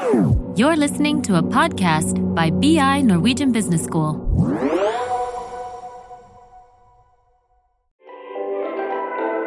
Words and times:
You're 0.00 0.76
listening 0.76 1.20
to 1.22 1.36
a 1.36 1.42
podcast 1.42 2.16
by 2.34 2.50
BI 2.50 3.02
Norwegian 3.02 3.52
Business 3.52 3.84
School. 3.84 4.14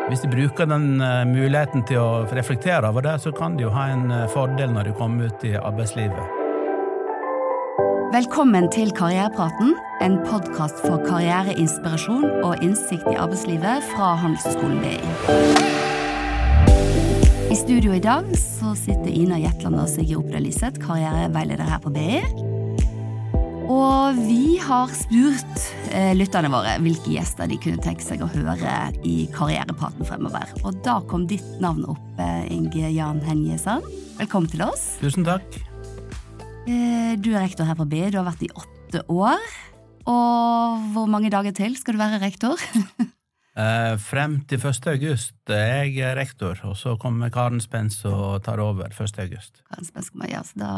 Hvis 0.10 0.22
du 0.22 0.30
bruker 0.30 0.70
den 0.70 1.02
eh, 1.02 1.26
muligheten 1.26 1.82
til 1.90 1.98
å 1.98 2.10
reflektere 2.30 2.86
over 2.86 3.02
det, 3.02 3.16
så 3.24 3.34
kan 3.34 3.58
du 3.58 3.66
jo 3.66 3.74
ha 3.74 3.88
en 3.96 4.12
eh, 4.14 4.28
fordel 4.30 4.70
når 4.76 4.92
du 4.92 4.98
kommer 5.00 5.32
ut 5.32 5.46
i 5.48 5.56
arbeidslivet. 5.58 6.42
Velkommen 8.14 8.70
til 8.70 8.94
Karrierepraten, 8.94 9.74
en 10.06 10.20
podkast 10.28 10.84
for 10.86 11.02
karriereinspirasjon 11.08 12.30
og 12.44 12.62
innsikt 12.62 13.10
i 13.10 13.18
arbeidslivet 13.18 13.90
fra 13.96 14.14
Handelshøyskolen 14.22 14.86
BI. 14.86 15.83
I 17.54 17.56
studio 17.56 17.94
i 17.94 18.00
dag 18.02 18.26
så 18.34 18.72
sitter 18.74 19.14
Ina 19.14 19.36
Jetland 19.38 19.78
og 19.78 19.86
Sigrid 19.92 20.18
Opera 20.18 20.40
Liseth, 20.42 20.80
karriereveileder 20.82 21.68
her 21.70 21.84
på 21.84 21.92
BI. 21.94 22.16
Og 23.70 24.18
vi 24.18 24.56
har 24.58 24.90
spurt 24.98 25.68
eh, 25.94 26.16
lytterne 26.18 26.50
våre 26.50 26.74
hvilke 26.82 27.14
gjester 27.14 27.52
de 27.52 27.60
kunne 27.62 27.78
tenke 27.84 28.02
seg 28.02 28.26
å 28.26 28.32
høre 28.34 28.74
i 29.06 29.28
Karrierepraten 29.38 30.02
fremover. 30.10 30.50
Og 30.64 30.82
da 30.82 30.98
kom 31.06 31.28
ditt 31.30 31.46
navn 31.62 31.86
opp, 31.94 32.02
eh, 32.18 32.50
Inge 32.58 32.90
Jan 32.90 33.22
Henjesand. 33.22 33.86
Velkommen 34.18 34.50
til 34.50 34.66
oss. 34.66 34.96
Tusen 35.04 35.30
takk. 35.30 35.46
Eh, 36.66 37.14
du 37.22 37.36
er 37.36 37.44
rektor 37.44 37.70
her 37.70 37.78
på 37.78 37.86
BI. 37.86 38.08
Du 38.10 38.18
har 38.24 38.32
vært 38.34 38.48
i 38.48 38.50
åtte 38.50 39.06
år. 39.14 39.50
Og 40.10 40.94
hvor 40.98 41.06
mange 41.06 41.30
dager 41.30 41.54
til 41.54 41.78
skal 41.78 42.00
du 42.00 42.02
være 42.02 42.24
rektor? 42.26 42.58
Eh, 43.54 43.96
frem 44.02 44.40
til 44.50 44.58
1. 44.58 44.88
august 44.96 45.52
er 45.54 45.86
jeg 45.86 46.16
rektor, 46.18 46.58
og 46.66 46.74
så 46.80 46.96
kommer 46.98 47.30
Karen 47.34 47.62
Spens 47.62 48.00
og 48.10 48.42
tar 48.46 48.62
over 48.64 48.90
1. 48.90 49.20
august. 49.22 49.62
Karen 49.70 49.86
Spens 49.86 50.10
kommer, 50.10 50.32
ja, 50.32 50.42
så 50.42 50.58
da 50.58 50.72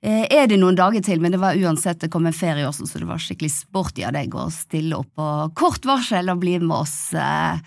eh, 0.00 0.24
er 0.24 0.48
det 0.48 0.56
noen 0.62 0.78
dager 0.78 1.04
til, 1.04 1.20
men 1.20 1.36
det 1.36 1.40
var 1.42 1.58
uansett 1.60 2.00
det 2.00 2.08
kom 2.12 2.28
en 2.28 2.36
ferie 2.36 2.64
også, 2.64 2.88
så 2.88 3.02
det 3.02 3.08
var 3.10 3.20
skikkelig 3.20 3.52
sporty 3.52 4.06
av 4.08 4.16
deg 4.16 4.32
å 4.32 4.48
stille 4.54 4.96
opp 4.96 5.12
på 5.20 5.30
kort 5.60 5.84
varsel 5.88 6.32
og 6.32 6.40
bli 6.40 6.56
med 6.64 6.78
oss. 6.78 6.96
Eh, 7.12 7.60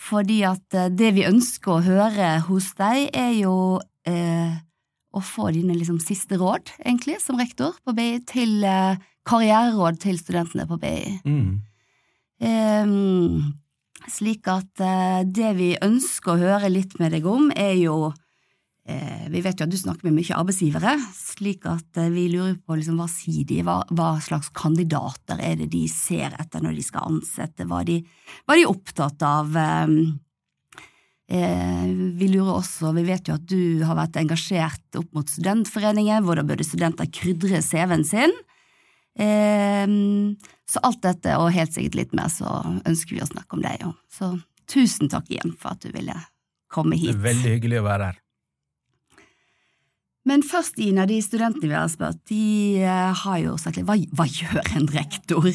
fordi 0.00 0.40
at 0.46 0.78
eh, 0.78 0.92
det 0.94 1.10
vi 1.18 1.26
ønsker 1.28 1.74
å 1.74 1.84
høre 1.84 2.32
hos 2.46 2.70
deg, 2.78 3.10
er 3.10 3.34
jo 3.34 3.54
eh, 4.08 4.54
å 5.10 5.22
få 5.26 5.50
dine 5.56 5.74
liksom, 5.74 5.98
siste 6.02 6.38
råd, 6.38 6.70
egentlig, 6.84 7.18
som 7.22 7.38
rektor 7.40 7.74
på 7.82 7.94
BI, 7.98 8.12
til 8.30 8.62
eh, 8.62 9.00
karriereråd 9.26 9.98
til 10.06 10.22
studentene 10.22 10.68
på 10.70 10.78
BI. 10.80 11.18
Mm. 11.26 11.58
Ehm, 12.40 13.52
slik 14.08 14.48
at 14.48 14.80
eh, 14.80 15.22
det 15.28 15.52
vi 15.58 15.74
ønsker 15.76 16.34
å 16.34 16.40
høre 16.40 16.72
litt 16.72 16.96
med 17.00 17.12
deg 17.12 17.26
om, 17.28 17.50
er 17.52 17.74
jo 17.76 18.12
eh, 18.88 19.26
Vi 19.30 19.42
vet 19.44 19.60
jo 19.60 19.66
at 19.66 19.72
du 19.72 19.76
snakker 19.76 20.08
med 20.08 20.16
mye 20.16 20.38
arbeidsgivere, 20.38 20.96
slik 21.16 21.68
at 21.68 22.00
eh, 22.00 22.08
vi 22.12 22.30
lurer 22.32 22.56
på 22.64 22.78
liksom, 22.78 22.96
hva 23.00 23.08
sier 23.12 23.44
de, 23.44 23.60
hva, 23.66 23.82
hva, 23.92 24.14
slags 24.24 24.48
kandidater 24.56 25.42
er 25.44 25.60
det 25.60 25.68
de 25.74 25.84
ser 25.92 26.32
etter 26.40 26.64
når 26.64 26.80
de 26.80 26.88
skal 26.88 27.12
ansette, 27.12 27.68
hva 27.68 27.84
de, 27.84 28.00
hva 28.46 28.56
de 28.56 28.64
er 28.64 28.72
opptatt 28.72 29.24
av. 29.26 29.54
Ehm, 29.60 30.02
vi 31.30 32.26
lurer 32.26 32.56
også, 32.56 32.90
vi 32.96 33.04
vet 33.06 33.28
jo 33.28 33.36
at 33.36 33.44
du 33.46 33.84
har 33.86 33.94
vært 33.94 34.16
engasjert 34.18 34.96
opp 34.98 35.12
mot 35.14 35.28
studentforeningen, 35.30 36.24
hvordan 36.26 36.48
burde 36.48 36.66
studenter 36.66 37.06
krydre 37.14 37.60
CV-en 37.62 38.02
sin? 38.02 38.34
Ehm, 39.18 40.36
så 40.70 40.82
alt 40.86 41.02
dette, 41.02 41.34
og 41.40 41.50
helt 41.54 41.74
sikkert 41.74 41.98
litt 41.98 42.16
mer, 42.16 42.30
så 42.32 42.60
ønsker 42.86 43.16
vi 43.16 43.24
å 43.24 43.30
snakke 43.30 43.56
om 43.56 43.64
deg. 43.64 43.84
Så 44.12 44.34
tusen 44.70 45.10
takk 45.10 45.30
igjen 45.32 45.56
for 45.58 45.74
at 45.74 45.82
du 45.82 45.90
ville 45.94 46.16
komme 46.70 46.98
hit. 46.98 47.10
Det 47.10 47.18
er 47.18 47.28
veldig 47.32 47.54
hyggelig 47.56 47.80
å 47.80 47.86
være 47.88 48.10
her. 48.10 48.20
Men 50.28 50.44
først, 50.44 50.76
Ina, 50.84 51.06
de 51.08 51.16
studentene 51.24 51.70
vi 51.70 51.74
har 51.74 51.88
spurt, 51.88 52.18
de 52.28 52.82
eh, 52.84 53.22
har 53.22 53.38
jo 53.40 53.54
sagt 53.58 53.78
litt 53.80 53.86
hva, 53.88 53.96
hva 54.18 54.26
gjør 54.28 54.60
en 54.76 54.88
rektor? 54.92 55.48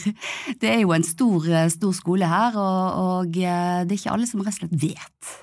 Det 0.62 0.72
er 0.72 0.82
jo 0.82 0.94
en 0.96 1.06
stor, 1.06 1.46
eh, 1.48 1.68
stor 1.72 1.94
skole 1.96 2.28
her, 2.30 2.58
og, 2.58 3.02
og, 3.04 3.38
eh, 3.38 3.84
det 3.86 3.94
er 3.94 4.00
ikke 4.00 4.16
alle 4.16 4.30
som 4.30 4.42
rett 4.42 4.58
og 4.58 4.64
slett 4.64 4.80
vet 4.82 5.36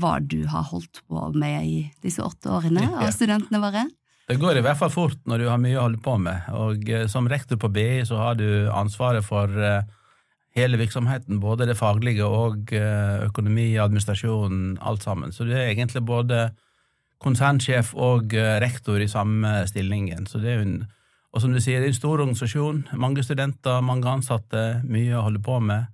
hva 0.00 0.18
du 0.22 0.44
har 0.46 0.68
holdt 0.68 1.00
på 1.08 1.24
med 1.34 1.64
i 1.66 1.78
disse 2.04 2.22
åtte 2.22 2.52
årene 2.52 2.84
av 3.00 3.08
studentene 3.16 3.58
våre. 3.62 3.88
Det 4.30 4.38
går 4.38 4.60
i 4.60 4.62
hvert 4.62 4.78
fall 4.78 4.92
fort 4.94 5.24
når 5.26 5.42
du 5.42 5.48
har 5.50 5.58
mye 5.58 5.74
å 5.74 5.88
holde 5.88 5.98
på 6.04 6.12
med, 6.22 6.44
og 6.54 6.84
eh, 6.86 7.08
som 7.10 7.26
rektor 7.26 7.58
på 7.58 7.70
BI 7.74 8.04
så 8.06 8.20
har 8.20 8.36
du 8.38 8.68
ansvaret 8.70 9.26
for 9.26 9.50
eh, 9.50 9.88
hele 10.54 10.78
virksomheten, 10.78 11.40
både 11.42 11.66
det 11.66 11.74
faglige 11.78 12.28
og 12.28 12.70
eh, 12.76 13.24
økonomi, 13.26 13.72
administrasjon, 13.82 14.78
alt 14.86 15.02
sammen. 15.02 15.34
Så 15.34 15.48
du 15.48 15.50
er 15.56 15.72
egentlig 15.72 16.04
både 16.06 16.44
konsernsjef 17.20 17.90
og 17.98 18.32
rektor 18.62 19.02
i 19.02 19.10
samme 19.10 19.64
stillingen. 19.68 20.30
Så 20.30 20.38
det 20.40 20.54
er 20.54 20.62
en, 20.62 20.78
og 21.34 21.42
som 21.42 21.50
du 21.50 21.58
sier, 21.58 21.82
det 21.82 21.90
er 21.90 21.92
en 21.96 21.98
stor 21.98 22.22
organisasjon, 22.22 22.84
mange 23.02 23.26
studenter, 23.26 23.82
mange 23.82 24.08
ansatte, 24.14 24.62
mye 24.86 25.18
å 25.18 25.26
holde 25.26 25.42
på 25.42 25.58
med. 25.64 25.90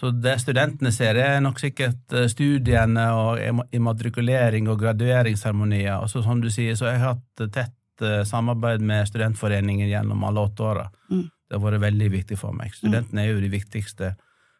Så 0.00 0.10
det 0.12 0.34
studentene 0.42 0.92
ser, 0.92 1.16
er 1.16 1.38
nok 1.40 1.60
sikkert 1.60 2.12
eh, 2.12 2.28
studiene 2.28 3.06
og 3.16 3.66
immatrikulering 3.74 4.68
og 4.68 4.82
gradueringsseremonier. 4.82 6.02
Og 6.02 6.10
så 6.12 6.20
som 6.24 6.42
du 6.42 6.50
sier, 6.52 6.76
så 6.76 6.90
har 6.90 6.96
jeg 6.96 7.04
hatt 7.06 7.44
tett 7.54 8.04
eh, 8.04 8.20
samarbeid 8.28 8.84
med 8.84 9.08
Studentforeningen 9.08 9.88
gjennom 9.88 10.26
alle 10.28 10.44
åtte 10.44 10.66
åra. 10.68 10.84
Mm. 11.08 11.22
Det 11.46 11.56
har 11.56 11.64
vært 11.64 11.84
veldig 11.86 12.08
viktig 12.12 12.36
for 12.36 12.56
meg. 12.56 12.74
Studentene 12.76 13.24
er 13.24 13.30
jo 13.30 13.40
de 13.40 13.48
viktigste 13.54 14.12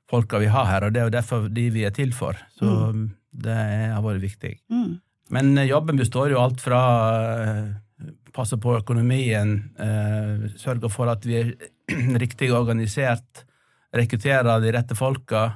folka 0.09 0.41
vi 0.41 0.49
har 0.55 0.71
her, 0.71 0.87
og 0.87 0.95
det 0.95 1.03
er 1.03 1.11
jo 1.11 1.17
derfor 1.19 1.51
de 1.53 1.65
vi 1.75 1.85
er 1.85 1.93
til 1.93 2.15
for. 2.17 2.39
Så 2.57 2.71
mm. 2.95 3.03
det 3.45 3.57
har 3.93 4.05
vært 4.07 4.25
viktig. 4.25 4.55
Mm. 4.73 4.95
Men 5.37 5.53
eh, 5.59 5.69
jobben 5.69 6.01
består 6.01 6.33
jo 6.33 6.41
alt 6.41 6.65
fra 6.65 6.81
passe 8.37 8.57
på 8.61 8.75
økonomien, 8.77 9.55
sørge 10.61 10.91
for 10.93 11.09
at 11.09 11.23
vi 11.25 11.39
er 11.39 11.53
riktig 12.21 12.51
organisert, 12.53 13.47
rekruttere 13.97 14.59
de 14.63 14.75
rette 14.75 14.97
folka. 14.99 15.47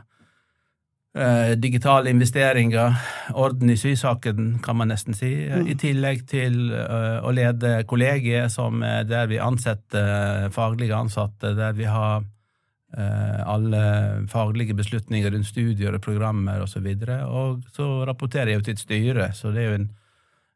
Eh, 1.14 1.56
digitale 1.58 2.10
investeringer, 2.10 2.94
orden 3.34 3.70
i 3.70 3.76
sysaken, 3.76 4.58
kan 4.62 4.76
man 4.76 4.92
nesten 4.92 5.14
si. 5.14 5.32
Mm. 5.50 5.64
I 5.66 5.74
tillegg 5.74 6.20
til 6.30 6.68
uh, 6.70 7.18
å 7.26 7.32
lede 7.34 7.80
kollegiet, 7.90 8.52
som 8.54 8.84
er 8.86 9.08
der 9.10 9.26
vi 9.26 9.40
ansetter 9.42 10.52
faglige 10.54 10.94
ansatte, 10.94 11.50
der 11.58 11.74
vi 11.74 11.88
har 11.90 12.22
uh, 12.22 13.40
alle 13.42 13.82
faglige 14.30 14.76
beslutninger 14.78 15.34
rundt 15.34 15.50
studier 15.50 15.98
og 15.98 16.04
programmer 16.04 16.62
osv. 16.62 16.86
Og, 16.86 17.02
så 17.02 17.18
og 17.26 17.74
så 17.74 17.90
rapporterer 18.06 18.52
jeg 18.52 18.60
jo 18.60 18.68
til 18.68 18.78
et 18.78 18.84
styre, 18.86 19.28
så 19.34 19.50
det 19.50 19.64
er 19.64 19.68
jo 19.68 19.80
en, 19.80 19.90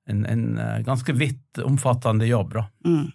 en, 0.06 0.24
en 0.36 0.46
ganske 0.86 1.18
vidt 1.18 1.64
omfattende 1.66 2.30
jobb, 2.30 2.54
da. 2.60 2.66
Mm. 2.86 3.10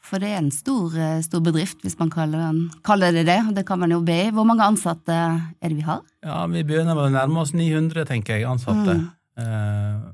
For 0.00 0.22
det 0.22 0.30
er 0.32 0.40
en 0.40 0.52
stor, 0.54 0.94
eh, 0.96 1.20
stor 1.22 1.42
bedrift, 1.44 1.82
hvis 1.84 1.98
man 1.98 2.10
kaller, 2.10 2.40
den, 2.40 2.60
kaller, 2.86 3.12
det 3.12 3.26
det. 3.28 3.40
Det 3.54 3.66
kan 3.68 3.78
man 3.78 3.92
jo 3.92 4.00
be 4.04 4.16
i. 4.26 4.30
Hvor 4.32 4.46
mange 4.48 4.64
ansatte 4.64 5.12
er 5.12 5.68
det 5.68 5.76
vi 5.76 5.84
har? 5.84 6.00
Ja, 6.24 6.46
Vi 6.46 6.64
begynner 6.64 6.96
med 6.96 7.10
å 7.10 7.14
nærme 7.18 7.42
oss 7.42 7.52
900, 7.52 8.06
tenker 8.08 8.38
jeg, 8.38 8.48
ansatte. 8.48 8.96
Mm. 8.96 9.10
Eh, 9.44 10.08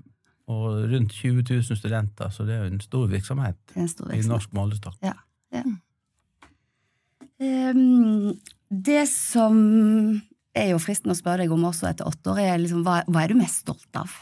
og 0.46 0.90
rundt 0.90 1.12
20 1.12 1.42
000 1.42 1.78
studenter, 1.78 2.30
så 2.30 2.46
det 2.46 2.54
er 2.54 2.66
jo 2.66 2.74
en 2.74 2.82
stor 2.82 3.08
virksomhet, 3.10 3.58
en 3.74 3.88
stor 3.88 4.06
virksomhet. 4.06 4.26
i 4.26 4.30
norsk 4.30 4.52
målestokk. 4.54 4.98
Ja, 5.02 5.16
ja. 5.54 5.64
Um, 7.36 8.36
det 8.70 9.08
som 9.10 9.56
er 10.56 10.70
jo 10.70 10.78
fristende 10.80 11.16
å 11.16 11.18
spørre 11.18 11.44
deg 11.44 11.52
om 11.52 11.66
også 11.68 11.90
etter 11.90 12.08
åtte 12.08 12.32
år, 12.32 12.40
er 12.44 12.62
liksom, 12.62 12.84
hva, 12.86 13.00
hva 13.10 13.24
er 13.24 13.34
du 13.34 13.40
mest 13.40 13.66
stolt 13.66 13.98
av? 13.98 14.14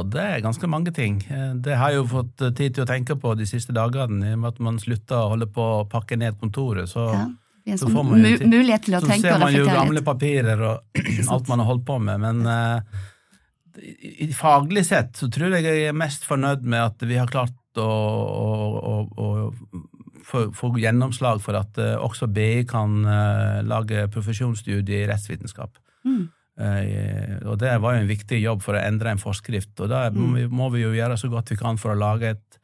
Og 0.00 0.08
det 0.08 0.22
er 0.24 0.44
ganske 0.44 0.68
mange 0.70 0.92
ting. 0.96 1.18
Det 1.64 1.76
har 1.76 1.92
jeg 1.92 2.00
jo 2.00 2.08
fått 2.08 2.40
tid 2.56 2.72
til 2.72 2.84
å 2.86 2.88
tenke 2.88 3.16
på 3.20 3.34
de 3.36 3.44
siste 3.48 3.74
dagene, 3.76 4.30
i 4.30 4.36
og 4.36 4.40
med 4.40 4.54
at 4.54 4.60
man 4.64 4.80
slutter 4.80 5.18
å 5.18 5.32
holde 5.34 5.50
på 5.52 5.66
å 5.82 5.86
pakke 5.90 6.16
ned 6.16 6.38
kontoret. 6.40 6.88
Så, 6.88 7.04
ja, 7.12 7.76
så 7.76 7.90
får 7.92 8.06
man 8.08 8.24
jo 8.24 8.38
mulighet 8.48 8.86
til 8.88 8.96
å 8.96 9.02
tenke 9.04 9.28
ser 9.28 9.42
man 9.42 9.54
jo 9.54 9.66
gamle 9.68 10.02
papirer 10.06 10.64
og 10.70 11.02
alt 11.34 11.50
man 11.52 11.62
har 11.62 11.68
holdt 11.68 11.84
på 11.86 11.98
med. 12.02 12.24
Men 12.24 12.40
uh, 12.48 13.02
i, 13.78 14.30
faglig 14.36 14.86
sett 14.88 15.20
så 15.20 15.28
tror 15.32 15.58
jeg 15.58 15.68
jeg 15.68 15.90
er 15.90 15.96
mest 15.96 16.26
fornøyd 16.28 16.64
med 16.64 16.88
at 16.88 17.04
vi 17.08 17.20
har 17.20 17.30
klart 17.30 17.80
å, 17.80 17.88
å, 17.88 18.96
å, 19.12 19.28
å 19.52 20.48
få, 20.56 20.72
gjennomslag 20.80 21.40
for 21.44 21.60
at 21.60 21.78
uh, 21.80 21.94
også 22.02 22.28
BI 22.32 22.64
kan 22.68 23.02
uh, 23.06 23.60
lage 23.66 24.08
profesjonsstudie 24.12 25.04
i 25.04 25.10
rettsvitenskap. 25.10 25.76
Mm. 26.08 26.30
Eh, 26.60 27.38
og 27.48 27.56
det 27.62 27.72
var 27.80 27.96
jo 27.96 28.02
en 28.02 28.10
viktig 28.10 28.38
jobb 28.42 28.62
for 28.64 28.76
å 28.76 28.82
endre 28.82 29.14
en 29.14 29.22
forskrift. 29.22 29.74
Og 29.80 29.90
da 29.92 30.08
mm. 30.12 30.52
må 30.52 30.68
vi 30.74 30.84
jo 30.84 30.92
gjøre 30.96 31.18
så 31.20 31.30
godt 31.32 31.54
vi 31.54 31.60
kan 31.60 31.80
for 31.80 31.94
å 31.94 31.98
lage 31.98 32.34
et 32.36 32.58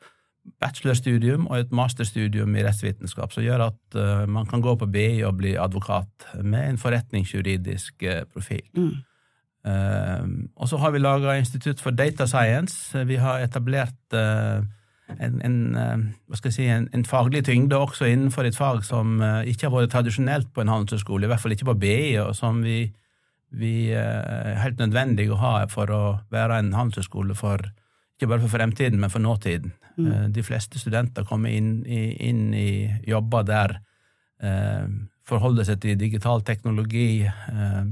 bachelorstudium 0.62 1.46
og 1.49 1.58
et 1.58 1.75
masterstudium 1.76 2.55
i 2.56 2.62
rettsvitenskap 2.64 3.35
som 3.35 3.44
gjør 3.44 3.67
at 3.67 3.99
uh, 3.99 4.25
man 4.25 4.46
kan 4.49 4.62
gå 4.64 4.73
på 4.81 4.88
BI 4.88 5.20
og 5.29 5.37
bli 5.43 5.52
advokat 5.61 6.31
med 6.40 6.70
en 6.70 6.81
forretningsjuridisk 6.81 8.06
uh, 8.08 8.23
profil. 8.32 8.64
Mm. 8.73 8.94
Uh, 9.69 10.25
og 10.56 10.70
så 10.70 10.79
har 10.81 10.94
vi 10.94 11.02
laga 11.02 11.37
Institutt 11.37 11.82
for 11.84 11.93
Data 11.93 12.25
Science. 12.26 12.96
Vi 13.08 13.19
har 13.20 13.44
etablert 13.44 14.17
en, 14.17 15.37
en, 15.44 15.58
si, 16.49 16.64
en, 16.64 16.88
en, 16.94 17.05
faglig 17.05 17.44
tyngde 17.44 17.76
også 17.76 18.08
innenfor 18.08 18.49
et 18.49 18.56
fag 18.56 18.81
som 18.84 19.20
ikke 19.20 19.69
har 19.69 19.75
vært 19.75 19.93
tradisjonelt 19.93 20.49
på 20.55 20.64
en 20.64 20.73
handelshøyskole, 20.73 21.25
i 21.25 21.31
hvert 21.31 21.43
fall 21.44 21.56
ikke 21.56 21.69
på 21.70 21.76
BI, 21.84 22.17
og 22.25 22.34
som 22.37 22.62
vi 22.64 22.87
vi 23.50 23.91
er 23.97 24.59
helt 24.62 24.81
nødvendig 24.81 25.29
å 25.33 25.39
ha 25.41 25.53
for 25.73 25.91
å 25.91 26.03
være 26.33 26.59
en 26.61 26.75
handelshøyskole 26.77 27.37
for 27.39 27.62
ikke 28.19 28.33
bare 28.33 28.43
for 28.43 28.50
fremtiden, 28.50 28.99
men 28.99 29.12
for 29.15 29.23
nåtiden. 29.23 29.73
Mm. 29.97 30.33
De 30.35 30.43
fleste 30.43 30.79
studenter 30.79 31.27
kommer 31.27 31.55
inn 31.55 31.85
i, 31.87 32.17
inn 32.27 32.50
i 32.55 32.91
jobber 33.06 33.47
der 33.47 33.77
eh, 34.43 34.91
forholder 35.29 35.69
seg 35.69 35.81
til 35.85 35.99
digital 36.00 36.43
teknologi, 36.43 37.23
eh, 37.29 37.89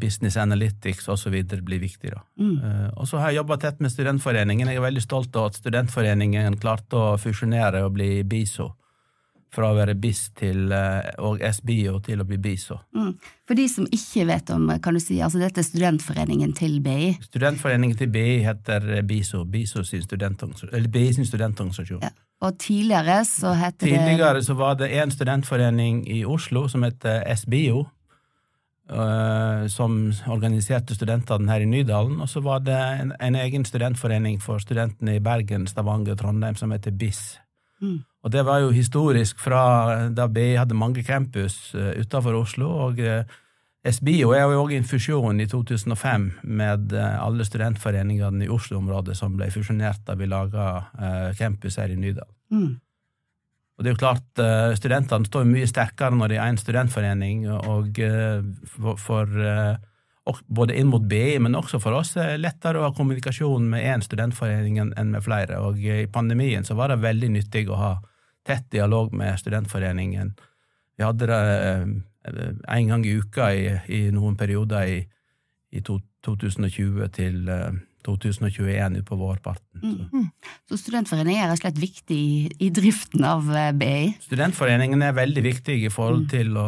business 0.00 0.36
analytics 0.36 1.08
osv. 1.12 1.36
blir 1.64 1.80
viktig. 1.82 2.10
da. 2.10 2.22
Mm. 2.40 2.56
Eh, 2.64 2.88
og 2.96 3.08
så 3.08 3.18
har 3.18 3.30
jeg 3.30 3.42
jobba 3.42 3.56
tett 3.60 3.80
med 3.80 3.92
Studentforeningen. 3.92 4.68
Jeg 4.68 4.80
er 4.80 4.86
veldig 4.86 5.02
stolt 5.02 5.36
av 5.36 5.50
at 5.50 5.60
Studentforeningen 5.60 6.56
klarte 6.62 6.96
å 6.96 7.18
fusjonere 7.20 7.84
og 7.84 7.92
bli 7.98 8.22
BISO. 8.22 8.72
Fra 9.52 9.68
å 9.68 9.76
være 9.76 9.92
BIS 10.00 10.20
til, 10.38 10.72
eh, 10.72 11.10
og 11.20 11.42
SBIO 11.44 11.98
til 12.00 12.22
å 12.22 12.24
bli 12.24 12.38
BISO. 12.40 12.78
Mm. 12.96 13.10
For 13.44 13.58
de 13.58 13.66
som 13.68 13.84
ikke 13.84 14.24
vet 14.30 14.50
om, 14.54 14.70
kan 14.80 14.96
du 14.96 15.00
si, 15.02 15.18
altså 15.20 15.42
dette 15.42 15.60
er 15.60 15.66
studentforeningen 15.66 16.54
til 16.56 16.78
BI. 16.80 17.10
Studentforeningen 17.26 17.98
til 17.98 18.08
BI 18.14 18.38
heter 18.46 19.02
BISO, 19.04 19.44
BISO 19.44 19.84
sin 19.84 20.06
studentorganisasjon, 20.06 20.72
eller 20.72 20.88
BI 20.88 21.10
sin 21.12 21.28
studentorganisasjon. 21.28 22.00
Ja. 22.00 22.14
Og 22.42 22.56
tidligere 22.58 23.20
så 23.28 23.52
het 23.54 23.76
det 23.78 23.92
Tidligere 23.92 24.40
så 24.42 24.56
var 24.58 24.78
det 24.80 24.88
en 24.98 25.10
studentforening 25.10 26.06
i 26.10 26.24
Oslo 26.24 26.64
som 26.68 26.82
het 26.82 27.04
SBIO, 27.38 27.84
som 29.70 29.92
organiserte 30.26 30.96
studentene 30.96 31.52
her 31.52 31.62
i 31.62 31.68
Nydalen. 31.70 32.18
Og 32.20 32.28
så 32.28 32.42
var 32.42 32.64
det 32.66 32.80
en, 33.00 33.12
en 33.20 33.38
egen 33.38 33.64
studentforening 33.64 34.40
for 34.42 34.58
studentene 34.58 35.16
i 35.16 35.22
Bergen, 35.22 35.68
Stavanger 35.70 36.16
og 36.16 36.18
Trondheim 36.18 36.58
som 36.58 36.74
heter 36.74 36.90
BIS. 36.90 37.38
Mm. 37.80 38.02
Og 38.22 38.30
det 38.30 38.44
var 38.46 38.62
jo 38.62 38.74
historisk 38.74 39.40
fra 39.42 39.62
da 40.14 40.28
BI 40.30 40.54
hadde 40.54 40.78
mange 40.78 41.02
campus 41.06 41.72
uh, 41.74 41.90
utenfor 41.98 42.38
Oslo. 42.38 42.68
og 42.86 43.02
uh, 43.02 43.24
SBIO 43.82 44.30
er 44.30 44.46
jo 44.46 44.60
òg 44.62 44.76
en 44.76 44.86
fusjon 44.86 45.42
i 45.42 45.48
2005 45.50 46.28
med 46.46 46.94
uh, 46.94 47.18
alle 47.18 47.46
studentforeningene 47.46 48.46
i 48.46 48.52
Oslo-området 48.52 49.18
som 49.18 49.34
ble 49.38 49.50
fusjonert 49.50 50.04
da 50.06 50.14
vi 50.14 50.30
laga 50.30 50.86
campus 51.38 51.80
her 51.82 51.90
i 51.90 51.98
Nydal. 51.98 52.30
Mm. 52.54 52.78
Og 53.72 53.82
det 53.82 53.90
er 53.90 53.94
jo 53.96 54.02
klart, 54.04 54.40
Studentene 54.78 55.26
står 55.26 55.46
mye 55.48 55.66
sterkere 55.66 56.14
når 56.14 56.30
det 56.30 56.36
er 56.38 56.50
én 56.52 56.58
studentforening, 56.60 57.46
og 57.50 57.96
for, 58.68 59.00
for 59.00 59.32
både 60.46 60.76
inn 60.78 60.92
mot 60.92 61.02
BI, 61.08 61.40
men 61.42 61.56
også 61.58 61.80
for 61.82 61.96
oss 61.98 62.12
er 62.20 62.34
det 62.34 62.44
lettere 62.44 62.78
å 62.78 62.84
ha 62.84 62.92
kommunikasjon 62.94 63.64
med 63.72 63.88
én 63.88 64.04
studentforening 64.04 64.78
enn 64.84 65.10
med 65.10 65.24
flere. 65.24 65.58
Og 65.64 65.80
i 65.80 66.04
pandemien 66.12 66.68
så 66.68 66.76
var 66.78 66.92
det 66.92 67.00
veldig 67.02 67.32
nyttig 67.40 67.64
å 67.72 67.80
ha 67.80 67.92
tett 68.46 68.68
dialog 68.72 69.12
med 69.14 69.38
studentforeningen. 69.40 70.34
Vi 70.96 71.04
hadde 71.06 71.28
det 71.28 71.40
en 72.68 72.90
gang 72.90 73.06
i 73.06 73.16
uka 73.18 73.52
i, 73.54 73.66
i 73.88 74.02
noen 74.14 74.36
perioder 74.38 74.86
i, 74.90 74.98
i 75.72 75.82
to, 75.82 75.98
2020 76.26 77.08
til 77.16 77.40
2021 78.06 78.98
utpå 79.02 79.18
vårparten. 79.18 79.82
Mm. 79.82 80.26
Så 80.68 80.78
studentforeningen 80.80 81.44
er 81.44 81.50
rett 81.50 81.60
og 81.60 81.64
slett 81.64 81.82
viktig 81.82 82.18
i, 82.18 82.34
i 82.66 82.70
driften 82.74 83.26
av 83.26 83.46
BI? 83.78 84.12
Studentforeningen 84.26 85.02
er 85.06 85.16
veldig 85.16 85.46
viktig 85.46 85.78
i 85.86 85.92
forhold 85.92 86.28
til 86.30 86.58
å 86.58 86.66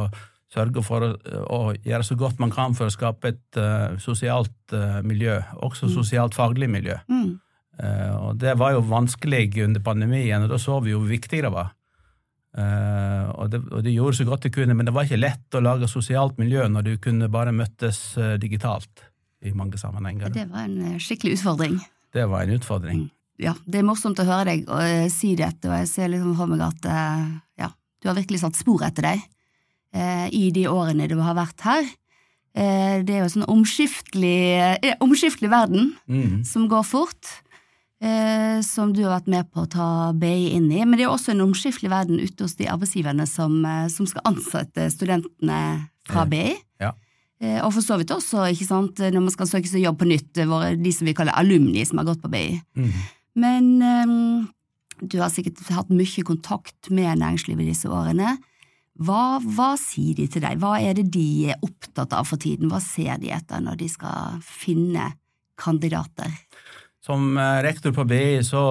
sørge 0.55 0.85
for 0.87 1.07
å, 1.07 1.11
å, 1.51 1.61
gjøre 1.85 2.07
så 2.07 2.17
godt 2.19 2.43
man 2.43 2.53
kan 2.55 2.77
for 2.79 2.89
å 2.89 2.95
skape 2.95 3.33
et 3.35 3.59
uh, 3.59 3.97
sosialt 4.03 4.75
uh, 4.75 5.01
miljø, 5.07 5.41
også 5.67 5.91
sosialt 5.93 6.37
faglig 6.37 6.69
miljø. 6.71 6.99
Mm. 7.11 7.35
Uh, 7.75 8.29
og 8.29 8.37
det 8.43 8.55
var 8.61 8.77
jo 8.77 8.85
vanskelig 8.87 9.49
under 9.65 9.83
pandemien, 9.85 10.45
og 10.45 10.53
da 10.53 10.61
så 10.63 10.79
vi 10.85 10.93
jo 10.95 11.01
hvor 11.03 11.11
viktig 11.11 11.43
det 11.47 11.55
var. 11.55 11.73
Og 12.55 13.49
det, 13.51 13.59
og, 13.73 13.81
det, 13.83 13.91
gjorde 13.91 14.15
så 14.15 14.25
godt 14.29 14.45
det 14.47 14.53
kunne, 14.55 14.77
men 14.79 14.87
det 14.87 14.93
var 14.95 15.09
ikke 15.09 15.19
lett 15.19 15.57
å 15.59 15.63
lage 15.65 15.89
sosialt 15.91 16.37
miljø 16.39 16.69
når 16.71 16.85
du 16.87 16.93
kunne 17.03 17.27
bare 17.27 17.51
møttes 17.51 17.99
digitalt 18.39 19.03
i 19.43 19.51
mange 19.59 19.75
sammenhenger. 19.81 20.31
Det 20.31 20.45
var 20.53 20.69
en 20.69 21.01
skikkelig 21.03 21.41
utfordring. 21.41 21.81
Det 22.15 22.29
var 22.31 22.45
en 22.45 22.55
utfordring. 22.55 23.01
Mm. 23.09 23.11
Ja, 23.43 23.57
det 23.67 23.81
er 23.81 23.89
morsomt 23.89 24.23
å 24.23 24.29
høre 24.29 24.53
deg 24.53 24.71
si 25.11 25.33
dette, 25.35 25.67
og 25.67 25.75
jeg 25.81 25.91
ser 25.91 26.13
liksom 26.13 26.37
for 26.39 26.53
meg 26.53 26.63
at 26.63 26.87
ja, 27.59 27.73
du 27.75 28.07
har 28.13 28.21
virkelig 28.21 28.45
satt 28.45 28.61
spor 28.61 28.87
etter 28.87 29.09
deg 29.09 29.27
i 30.31 30.47
de 30.55 30.69
årene 30.71 31.11
du 31.11 31.17
har 31.19 31.35
vært 31.35 31.67
her. 31.67 31.91
Det 32.55 33.11
er 33.11 33.19
jo 33.19 33.27
en 33.27 33.35
sånn 33.35 33.51
omskiftelig, 33.51 34.39
omskiftelig 35.03 35.51
verden 35.51 35.91
mm. 36.07 36.45
som 36.47 36.69
går 36.71 36.87
fort, 36.87 37.35
som 38.67 38.91
du 38.93 38.99
har 39.07 39.15
vært 39.15 39.29
med 39.33 39.47
på 39.49 39.63
å 39.63 39.69
ta 39.71 39.87
BI 40.13 40.51
inn 40.53 40.67
i. 40.69 40.83
Men 40.85 40.99
det 40.99 41.07
er 41.07 41.13
også 41.13 41.33
en 41.33 41.45
omskiftelig 41.47 41.89
verden 41.89 42.19
ute 42.21 42.45
hos 42.45 42.57
de 42.59 42.67
arbeidsgiverne 42.69 43.25
som, 43.25 43.55
som 43.89 44.09
skal 44.11 44.27
ansette 44.29 44.91
studentene 44.93 45.61
fra 46.11 46.27
BI. 46.29 46.53
Ja. 46.83 46.91
Og 47.65 47.71
for 47.73 47.87
så 47.87 47.97
vidt 48.01 48.13
også, 48.13 48.45
ikke 48.53 48.69
sant, 48.69 49.01
når 49.01 49.25
man 49.25 49.33
skal 49.33 49.49
søke 49.49 49.71
seg 49.71 49.87
jobb 49.87 50.03
på 50.03 50.11
nytt, 50.11 50.31
de 50.37 50.93
som 50.93 51.09
vi 51.09 51.17
kaller 51.17 51.39
alumni 51.41 51.87
som 51.89 52.03
har 52.03 52.11
gått 52.11 52.21
på 52.21 52.33
BI. 52.35 52.59
Mm. 52.77 52.93
Men 53.35 53.71
eh, 53.83 54.15
du 55.03 55.19
har 55.21 55.33
sikkert 55.33 55.63
hatt 55.75 55.93
mye 55.93 56.27
kontakt 56.27 56.91
med 56.95 57.19
næringslivet 57.21 57.73
disse 57.73 57.91
årene. 57.91 58.37
Hva, 59.03 59.41
hva, 59.43 59.73
sier 59.81 60.15
de 60.21 60.29
til 60.31 60.45
deg, 60.45 60.61
hva 60.63 60.77
er 60.79 60.95
det 61.01 61.09
de 61.17 61.51
er 61.51 61.63
opptatt 61.67 62.15
av 62.15 62.29
for 62.31 62.39
tiden, 62.41 62.71
hva 62.71 62.79
ser 62.83 63.19
de 63.23 63.33
etter 63.35 63.63
når 63.63 63.81
de 63.81 63.89
skal 63.91 64.39
finne 64.47 65.11
kandidater? 65.59 66.31
Som 67.05 67.35
rektor 67.37 67.93
på 67.93 68.07
BI 68.09 68.39
så 68.47 68.63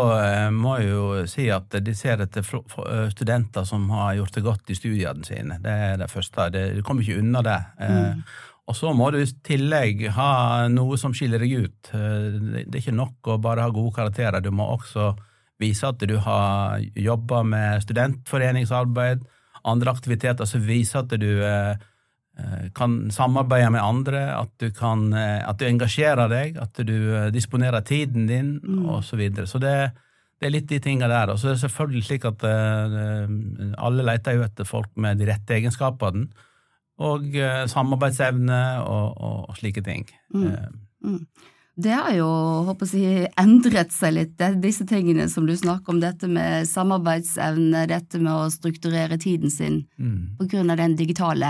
må 0.49 0.79
jeg 0.81 0.87
jo 0.89 1.03
si 1.29 1.43
at 1.53 1.75
de 1.85 1.93
ser 1.93 2.23
etter 2.23 2.47
studenter 3.13 3.67
som 3.69 3.85
har 3.93 4.15
gjort 4.17 4.39
det 4.39 4.41
godt 4.47 4.71
i 4.73 4.77
studiene 4.79 5.27
sine. 5.27 5.59
Det 5.61 5.75
er 5.89 5.99
det 6.01 6.09
første. 6.09 6.47
Du 6.49 6.81
kommer 6.81 7.05
ikke 7.05 7.19
unna 7.21 7.43
det. 7.45 7.59
Mm. 7.77 8.23
Og 8.63 8.77
så 8.79 8.93
må 8.95 9.11
du 9.11 9.19
i 9.19 9.27
tillegg 9.45 10.05
ha 10.15 10.65
noe 10.71 10.97
som 10.97 11.13
skiller 11.13 11.43
deg 11.43 11.53
ut. 11.67 11.91
Det 11.91 12.63
er 12.63 12.79
ikke 12.79 12.95
nok 12.95 13.33
å 13.35 13.37
bare 13.43 13.67
ha 13.67 13.75
gode 13.75 13.93
karakterer, 13.99 14.41
du 14.41 14.49
må 14.55 14.65
også 14.79 15.11
vise 15.61 15.87
at 15.87 16.01
du 16.07 16.15
har 16.23 16.81
jobba 16.97 17.43
med 17.47 17.83
studentforeningsarbeid, 17.85 19.23
andre 19.67 19.93
aktiviteter 19.93 20.47
som 20.47 20.63
viser 20.65 21.03
at 21.03 21.13
du 21.19 21.29
eh, 21.45 21.75
kan 22.73 23.11
samarbeide 23.13 23.69
med 23.75 23.83
andre, 23.83 24.23
at 24.39 24.49
du, 24.57 24.71
kan, 24.73 25.13
eh, 25.13 25.41
at 25.47 25.59
du 25.59 25.67
engasjerer 25.67 26.31
deg, 26.31 26.57
at 26.57 26.81
du 26.85 26.95
eh, 27.15 27.27
disponerer 27.33 27.85
tiden 27.85 28.25
din, 28.27 28.59
Mm. 28.63 28.85
og 28.89 29.03
så 29.03 29.15
videre. 29.19 29.45
Så 29.45 29.59
det, 29.61 29.91
det 30.41 30.47
er 30.47 30.55
litt 30.55 30.67
de 30.69 30.79
tingene 30.79 31.07
der. 31.11 31.29
Og 31.29 31.37
så 31.39 31.51
er 31.51 31.53
det 31.53 31.61
selvfølgelig 31.61 32.03
slik 32.07 32.25
at 32.25 32.43
eh, 32.43 33.27
alle 33.77 34.03
leter 34.07 34.39
jo 34.39 34.43
etter 34.47 34.65
folk 34.65 34.89
med 34.95 35.21
de 35.21 35.29
rette 35.29 35.53
egenskapene, 35.59 36.27
og 36.99 37.35
eh, 37.35 37.65
samarbeidsevne 37.67 38.61
og, 38.85 39.17
og, 39.17 39.49
og 39.49 39.57
slike 39.57 39.83
ting. 39.85 40.07
Mm. 40.33 40.47
Eh, 40.53 40.71
Mm. 41.03 41.25
Det 41.75 41.91
har 41.91 42.13
jo 42.15 42.27
håper 42.69 42.87
jeg, 42.95 43.27
endret 43.41 43.91
seg 43.91 44.13
litt, 44.13 44.37
det, 44.39 44.61
disse 44.63 44.85
tingene 44.87 45.25
som 45.27 45.43
du 45.43 45.51
snakker 45.57 45.91
om, 45.91 45.99
dette 45.99 46.29
med 46.31 46.63
samarbeidsevne, 46.69 47.81
dette 47.89 48.21
med 48.21 48.31
å 48.31 48.51
strukturere 48.53 49.17
tiden 49.19 49.51
sin 49.51 49.81
mm. 49.97 50.37
på 50.39 50.47
grunn 50.53 50.71
av 50.71 50.77
den 50.79 50.95
digitale 50.95 51.49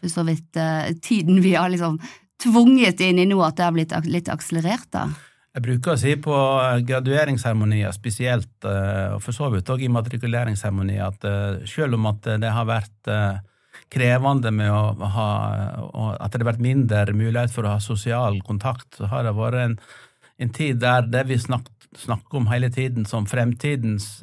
for 0.00 0.12
så 0.12 0.26
vidt 0.26 0.56
eh, 0.60 0.92
tiden 1.02 1.40
vi 1.44 1.54
har 1.56 1.72
liksom 1.72 1.98
tvunget 2.42 3.00
inn 3.00 3.20
i 3.20 3.26
nå, 3.28 3.40
at 3.44 3.56
det 3.58 3.66
har 3.66 3.74
blitt 3.76 3.94
ak 3.96 4.08
litt 4.10 4.28
akselerert 4.32 4.90
da. 4.92 5.08
Jeg 5.56 5.64
bruker 5.64 5.94
å 5.94 5.96
si 5.96 6.12
på 6.20 6.38
gradueringsseremonier 6.84 7.94
spesielt, 7.96 8.52
eh, 8.68 9.14
og 9.14 9.22
for 9.24 9.32
så 9.32 9.48
vidt 9.54 9.70
òg 9.72 9.86
i 9.86 9.92
matrikuleringsseremonier, 9.92 11.06
at 11.06 11.24
eh, 11.24 11.62
selv 11.70 11.96
om 11.96 12.10
at 12.10 12.28
det 12.42 12.50
har 12.52 12.68
vært 12.68 13.08
eh, 13.08 13.38
krevende 13.92 14.52
med 14.52 14.72
å 14.72 15.08
ha 15.14 15.28
At 16.18 16.32
det 16.32 16.42
har 16.42 16.50
vært 16.50 16.64
mindre 16.64 17.14
mulighet 17.14 17.54
for 17.54 17.64
å 17.64 17.76
ha 17.76 17.80
sosial 17.80 18.40
kontakt, 18.44 18.98
så 18.98 19.08
har 19.08 19.24
det 19.24 19.32
vært 19.36 19.62
en, 19.62 19.78
en 20.42 20.52
tid 20.52 20.80
der 20.82 21.08
det 21.08 21.24
vi 21.30 21.40
snakker, 21.40 21.72
snakker 21.96 22.40
om 22.42 22.50
hele 22.50 22.68
tiden 22.68 23.08
som 23.08 23.28
fremtidens 23.28 24.18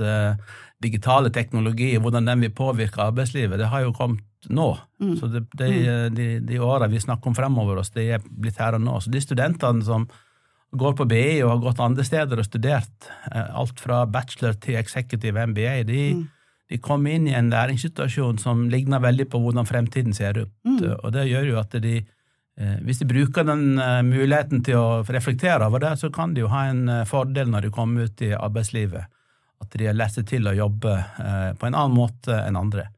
digitale 0.83 1.31
teknologi, 1.33 1.93
hvordan 1.97 2.27
den 2.27 2.45
vil 2.45 2.53
påvirke 2.55 3.01
arbeidslivet, 3.07 3.57
det 3.59 3.71
har 3.71 3.85
jo 3.85 3.95
kommet 3.95 4.51
nå. 4.51 4.73
Mm. 5.01 5.15
Så 5.19 5.31
det, 5.31 5.45
de, 5.59 5.71
de, 6.11 6.27
de 6.43 6.59
åra 6.59 6.89
vi 6.91 7.01
snakker 7.01 7.31
om 7.31 7.37
fremover 7.37 7.79
oss, 7.79 7.93
det 7.95 8.09
er 8.17 8.23
blitt 8.27 8.59
her 8.59 8.75
og 8.77 8.83
nå. 8.83 8.99
Så 8.99 9.13
de 9.13 9.23
studentene 9.23 9.85
som 9.87 10.09
går 10.73 10.95
på 10.97 11.07
BI 11.07 11.41
og 11.45 11.51
har 11.53 11.65
gått 11.67 11.83
andre 11.85 12.05
steder 12.05 12.41
og 12.41 12.47
studert, 12.47 13.09
uh, 13.29 13.53
alt 13.61 13.79
fra 13.79 14.03
bachelor 14.09 14.57
til 14.59 14.79
executive 14.81 15.47
MBA, 15.53 15.75
de 15.89 16.05
Mm 16.19 16.23
de 16.73 16.79
kom 16.81 17.05
inn 17.07 17.27
i 17.29 17.35
en 17.37 17.51
læringssituasjon 17.53 18.39
som 18.41 18.67
ligner 18.71 19.01
veldig 19.03 19.27
på 19.29 19.41
hvordan 19.43 19.67
fremtiden 19.69 20.15
ser 20.17 20.39
ut. 20.39 20.51
Mm. 20.65 20.79
Og 21.03 21.09
det 21.13 21.27
gjør 21.29 21.49
jo 21.51 21.57
at 21.61 21.75
de, 21.83 21.99
hvis 22.81 23.01
de 23.01 23.09
bruker 23.09 23.45
den 23.45 23.75
muligheten 24.07 24.63
til 24.65 24.79
å 24.79 25.03
reflektere 25.05 25.67
over 25.67 25.83
det, 25.83 25.91
så 26.01 26.09
kan 26.13 26.33
de 26.33 26.41
jo 26.41 26.49
ha 26.53 26.65
en 26.71 26.87
fordel 27.09 27.51
når 27.51 27.67
de 27.67 27.73
kommer 27.75 28.07
ut 28.07 28.23
i 28.25 28.31
arbeidslivet. 28.33 29.11
At 29.63 29.73
de 29.79 29.87
har 29.89 29.97
lært 29.97 30.17
seg 30.17 30.27
til 30.29 30.47
å 30.51 30.55
jobbe 30.57 30.93
på 31.57 31.67
en 31.69 31.73
annen 31.75 31.95
måte 31.97 32.35
enn 32.43 32.59
andre. 32.59 32.89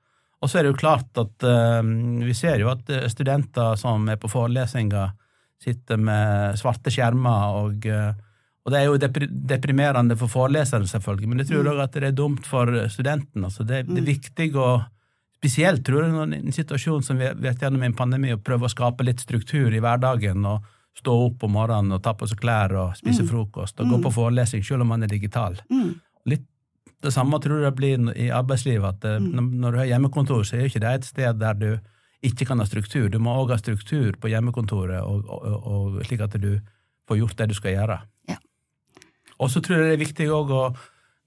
Og 0.41 0.51
så 0.51 0.60
er 0.60 0.65
det 0.65 0.74
jo 0.74 0.81
klart 0.81 1.17
at 1.22 1.45
vi 1.45 2.34
ser 2.38 2.60
jo 2.62 2.67
at 2.74 2.89
studenter 3.10 3.77
som 3.79 4.03
er 4.12 4.19
på 4.22 4.29
forelesninger, 4.29 5.13
sitter 5.63 5.98
med 5.98 6.60
svarte 6.60 6.91
skjermer 6.93 7.55
og 7.63 7.88
og 8.65 8.74
det 8.74 8.79
er 8.79 8.88
jo 8.89 8.98
deprimerende 9.45 10.15
for 10.17 10.31
foreleseren, 10.31 10.88
selvfølgelig, 10.89 11.27
men 11.29 11.43
jeg 11.43 11.51
tror 11.51 11.67
òg 11.69 11.84
at 11.84 11.98
det 12.00 12.07
er 12.07 12.15
dumt 12.17 12.48
for 12.50 12.72
studenten. 12.89 13.45
Altså 13.45 13.62
det, 13.62 13.84
det, 13.91 14.00
er 14.01 14.07
viktig 14.10 14.48
å 14.57 14.69
Spesielt 15.36 15.84
tror 15.86 16.01
jeg 16.01 16.13
i 16.15 16.38
en 16.39 16.55
situasjon 16.55 17.03
som 17.05 17.19
vi 17.19 17.27
har 17.27 17.36
vært 17.38 17.62
gjennom 17.62 17.84
en 17.86 17.93
pandemi, 17.93 18.31
å 18.34 18.39
prøve 18.41 18.65
å 18.65 18.72
skape 18.72 19.05
litt 19.05 19.19
struktur 19.22 19.69
i 19.69 19.81
hverdagen 19.84 20.41
og 20.50 20.63
stå 20.98 21.13
opp 21.27 21.43
om 21.45 21.53
morgenen 21.53 21.93
og 21.93 22.01
ta 22.01 22.15
på 22.17 22.25
seg 22.25 22.39
klær 22.41 22.74
og 22.74 22.95
spise 22.98 23.22
Mm. 23.22 23.27
frokost 23.29 23.79
og 23.84 23.91
gå 23.91 23.98
Mm. 24.00 24.05
på 24.07 24.13
forelesning 24.15 24.63
selv 24.65 24.81
om 24.81 24.88
man 24.88 25.03
er 25.03 25.12
digital. 25.12 25.60
Mm. 25.69 26.00
Litt 26.25 26.48
det 27.05 27.13
samme 27.13 27.39
tror 27.41 27.62
jeg 27.62 27.69
det 27.69 27.75
blir 27.77 28.07
i 28.17 28.29
arbeidslivet. 28.33 28.88
at 28.97 29.05
eh, 29.05 29.19
Mm. 29.19 29.59
når- 29.62 29.71
du 29.71 29.77
har 29.77 29.85
hjemmekontor, 29.85 30.43
så 30.43 30.55
er 30.55 30.65
jo 30.65 30.69
ikke 30.69 30.81
det 30.81 30.93
et 30.95 31.05
sted 31.05 31.39
der 31.39 31.53
du 31.53 31.79
ikke 32.24 32.45
kan 32.45 32.59
ha 32.59 32.65
struktur. 32.65 33.09
Du 33.09 33.19
må 33.19 33.35
òg 33.35 33.51
ha 33.51 33.57
struktur 33.57 34.17
på 34.17 34.29
hjemmekontoret, 34.29 35.01
og, 35.01 35.25
og, 35.29 35.67
og, 35.67 36.03
slik 36.05 36.21
at 36.21 36.39
du 36.41 36.59
får 37.07 37.17
gjort 37.17 37.38
det 37.38 37.47
du 37.50 37.53
skal 37.53 37.75
gjøre. 37.75 38.00
Ja. 38.27 38.38
Og 39.39 39.50
så 39.50 39.62
tror 39.62 39.77
jeg 39.77 39.85
det 39.85 40.00
er 40.00 40.05
viktig 40.05 40.27
òg 40.33 40.50
å 40.50 40.75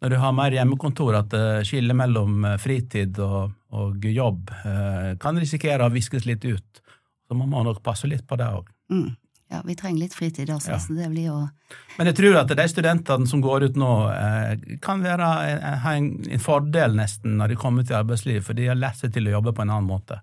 når 0.01 0.11
du 0.11 0.17
har 0.23 0.33
mer 0.33 0.55
hjemmekontor, 0.55 1.17
at 1.19 1.33
uh, 1.35 1.63
skillet 1.67 1.97
mellom 1.99 2.45
eh, 2.47 2.57
fritid 2.63 3.19
og, 3.19 3.51
og 3.75 4.05
jobb 4.07 4.53
eh, 4.63 5.17
kan 5.19 5.39
risikere 5.43 5.89
å 5.89 5.91
viskes 5.91 6.27
litt 6.29 6.45
ut. 6.47 6.83
Så 7.27 7.35
man 7.35 7.51
må 7.51 7.65
nok 7.67 7.83
passe 7.83 8.07
litt 8.07 8.23
på 8.29 8.39
det 8.39 8.47
òg. 8.47 8.69
Mm. 8.95 9.17
Ja, 9.51 9.63
vi 9.65 9.75
trenger 9.77 10.03
litt 10.03 10.15
fritid 10.15 10.51
også, 10.53 10.75
Ja. 10.75 10.79
så 10.79 10.95
det 10.95 11.09
blir 11.09 11.27
jo 11.31 11.49
Men 11.97 12.07
jeg 12.07 12.17
tror 12.17 12.37
at 12.43 12.49
de 12.49 12.69
studentene 12.69 13.27
som 13.27 13.41
går 13.43 13.65
ut 13.65 13.77
nå, 13.77 13.93
eh, 14.13 14.77
kan 14.81 15.03
være, 15.03 15.29
eh, 15.49 15.79
ha 15.85 15.93
en, 15.97 16.25
en 16.31 16.39
fordel 16.39 16.95
nesten 16.95 17.37
når 17.37 17.49
de 17.49 17.57
kommer 17.57 17.87
til 17.87 17.97
arbeidslivet, 17.97 18.45
for 18.45 18.53
de 18.55 18.67
har 18.69 18.77
lært 18.77 19.01
seg 19.01 19.13
til 19.13 19.27
å 19.27 19.41
jobbe 19.41 19.55
på 19.55 19.63
en 19.63 19.71
annen 19.71 19.89
måte. 19.89 20.21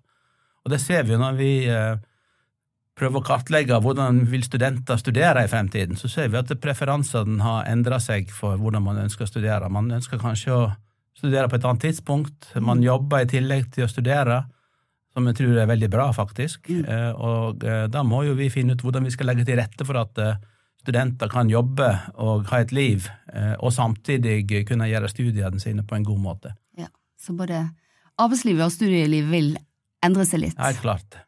Og 0.65 0.71
det 0.71 0.79
ser 0.81 1.03
vi 1.03 1.13
jo 1.13 1.19
når 1.19 1.35
vi 1.37 1.67
eh, 1.67 1.97
prøver 2.95 3.19
å 3.19 3.25
kartlegge 3.25 3.81
hvordan 3.83 4.23
vil 4.31 4.45
studenter 4.45 4.97
studere 5.01 5.43
i 5.43 5.51
fremtiden, 5.51 5.97
så 5.99 6.09
ser 6.09 6.29
vi 6.31 6.39
at 6.39 6.53
preferansene 6.61 7.41
har 7.43 7.65
endra 7.65 7.99
seg 7.99 8.29
for 8.31 8.57
hvordan 8.57 8.85
man 8.85 9.01
ønsker 9.03 9.25
å 9.25 9.31
studere. 9.33 9.69
Man 9.69 9.91
ønsker 9.91 10.21
kanskje 10.21 10.53
å 10.55 10.65
studere 11.17 11.49
på 11.49 11.57
et 11.59 11.65
annet 11.65 11.81
tidspunkt, 11.81 12.53
man 12.61 12.83
jobber 12.83 13.25
i 13.25 13.29
tillegg 13.29 13.71
til 13.73 13.85
å 13.85 13.91
studere, 13.91 14.45
som 15.15 15.29
jeg 15.29 15.37
tror 15.39 15.61
er 15.61 15.69
veldig 15.69 15.87
bra, 15.93 16.09
faktisk. 16.15 16.67
Mm. 16.67 16.83
Eh, 16.91 17.11
Og 17.15 17.63
eh, 17.63 17.85
da 17.91 18.03
må 18.03 18.25
jo 18.27 18.35
vi 18.35 18.49
finne 18.51 18.75
ut 18.75 18.83
hvordan 18.83 19.07
vi 19.07 19.13
skal 19.15 19.31
legge 19.31 19.45
til 19.47 19.57
rette 19.61 19.87
for 19.87 20.01
at 20.01 20.19
eh, 20.19 20.35
studenter 20.83 21.31
kan 21.31 21.49
jobbe 21.49 21.87
og 22.21 22.49
ha 22.51 22.59
et 22.61 22.73
liv, 22.75 23.07
eh, 23.33 23.55
og 23.57 23.73
samtidig 23.73 24.43
kunne 24.67 24.89
gjøre 24.91 25.09
studiene 25.09 25.61
sine 25.63 25.87
på 25.87 25.97
en 25.97 26.05
god 26.05 26.19
måte. 26.21 26.51
Ja. 26.77 26.91
Så 27.17 27.33
både 27.37 27.63
arbeidslivet 28.21 28.67
og 28.67 28.75
studielivet 28.75 29.31
vil 29.31 29.55
endre 30.05 30.27
seg 30.27 30.43
litt. 30.43 30.59
Helt 30.59 30.83
klart. 30.83 31.23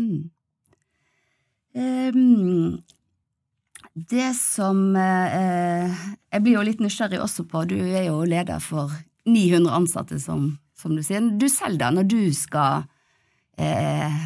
Mm. 0.00 0.30
Um, 1.74 2.78
det 3.94 4.30
som 4.38 4.96
eh, 4.96 5.98
Jeg 6.32 6.42
blir 6.42 6.56
jo 6.56 6.64
litt 6.64 6.80
nysgjerrig 6.80 7.20
også 7.20 7.44
på, 7.50 7.64
du 7.68 7.76
er 7.76 8.06
jo 8.08 8.22
leder 8.26 8.62
for 8.64 8.94
900 9.28 9.74
ansatte, 9.76 10.18
som, 10.22 10.54
som 10.80 10.96
du 10.96 11.04
sier. 11.06 11.24
Du 11.38 11.48
selv, 11.52 11.78
da, 11.80 11.92
når 11.94 12.08
du 12.10 12.20
skal 12.36 12.84
eh, 13.60 14.20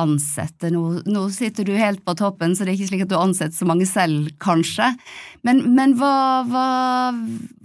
ansette 0.00 0.70
nå, 0.72 0.82
nå 1.04 1.22
sitter 1.34 1.66
du 1.68 1.74
helt 1.76 2.02
på 2.06 2.14
toppen, 2.18 2.54
så 2.56 2.64
det 2.64 2.72
er 2.72 2.78
ikke 2.78 2.90
slik 2.92 3.04
at 3.04 3.10
du 3.12 3.18
ansetter 3.18 3.56
så 3.56 3.68
mange 3.68 3.86
selv, 3.88 4.30
kanskje. 4.42 4.88
Men, 5.46 5.64
men 5.76 5.96
hva, 6.00 6.14
hva, 6.48 6.68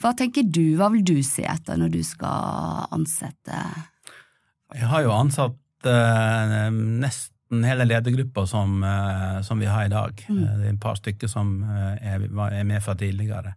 hva 0.01 0.11
tenker 0.17 0.47
du, 0.47 0.75
hva 0.79 0.91
vil 0.93 1.05
du 1.07 1.17
se 1.25 1.45
etter 1.47 1.79
når 1.79 1.93
du 1.95 2.01
skal 2.07 2.87
ansette? 2.95 3.61
Jeg 4.75 4.91
har 4.91 5.05
jo 5.05 5.15
ansatt 5.15 5.87
eh, 5.87 6.67
nesten 6.73 7.63
hele 7.63 7.87
ledergruppa 7.87 8.43
som, 8.49 8.81
eh, 8.83 9.39
som 9.47 9.63
vi 9.63 9.69
har 9.71 9.87
i 9.87 9.93
dag. 9.93 10.25
Mm. 10.27 10.41
Eh, 10.43 10.57
Det 10.59 10.67
er 10.67 10.73
et 10.75 10.83
par 10.83 10.99
stykker 10.99 11.31
som 11.31 11.61
eh, 11.63 12.11
er, 12.15 12.27
er 12.27 12.67
med 12.67 12.83
fra 12.83 12.97
tidligere. 12.99 13.55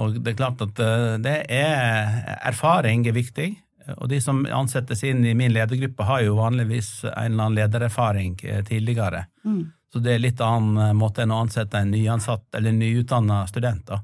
Og 0.00 0.16
det 0.20 0.32
er 0.32 0.38
klart 0.38 0.62
at 0.64 0.80
eh, 0.80 1.18
det 1.22 1.36
er 1.52 2.24
erfaring 2.48 3.04
er 3.06 3.16
viktig. 3.16 3.50
Og 3.98 4.06
de 4.08 4.20
som 4.22 4.44
ansettes 4.46 5.02
inn 5.04 5.24
i 5.26 5.34
min 5.34 5.52
ledergruppe, 5.52 6.06
har 6.06 6.22
jo 6.22 6.38
vanligvis 6.38 7.02
en 7.10 7.12
eller 7.12 7.48
annen 7.48 7.58
ledererfaring 7.58 8.38
eh, 8.44 8.62
tidligere. 8.64 9.26
Mm. 9.44 9.64
Så 9.92 10.00
det 10.00 10.14
er 10.14 10.24
litt 10.24 10.40
annen 10.40 10.78
eh, 10.80 10.94
måte 10.96 11.24
enn 11.24 11.34
å 11.34 11.42
ansette 11.44 11.82
en 11.82 11.92
nyansatt 11.92 12.46
eller 12.56 12.72
nyutdanna 12.76 13.44
student. 13.50 13.84
da. 13.90 14.00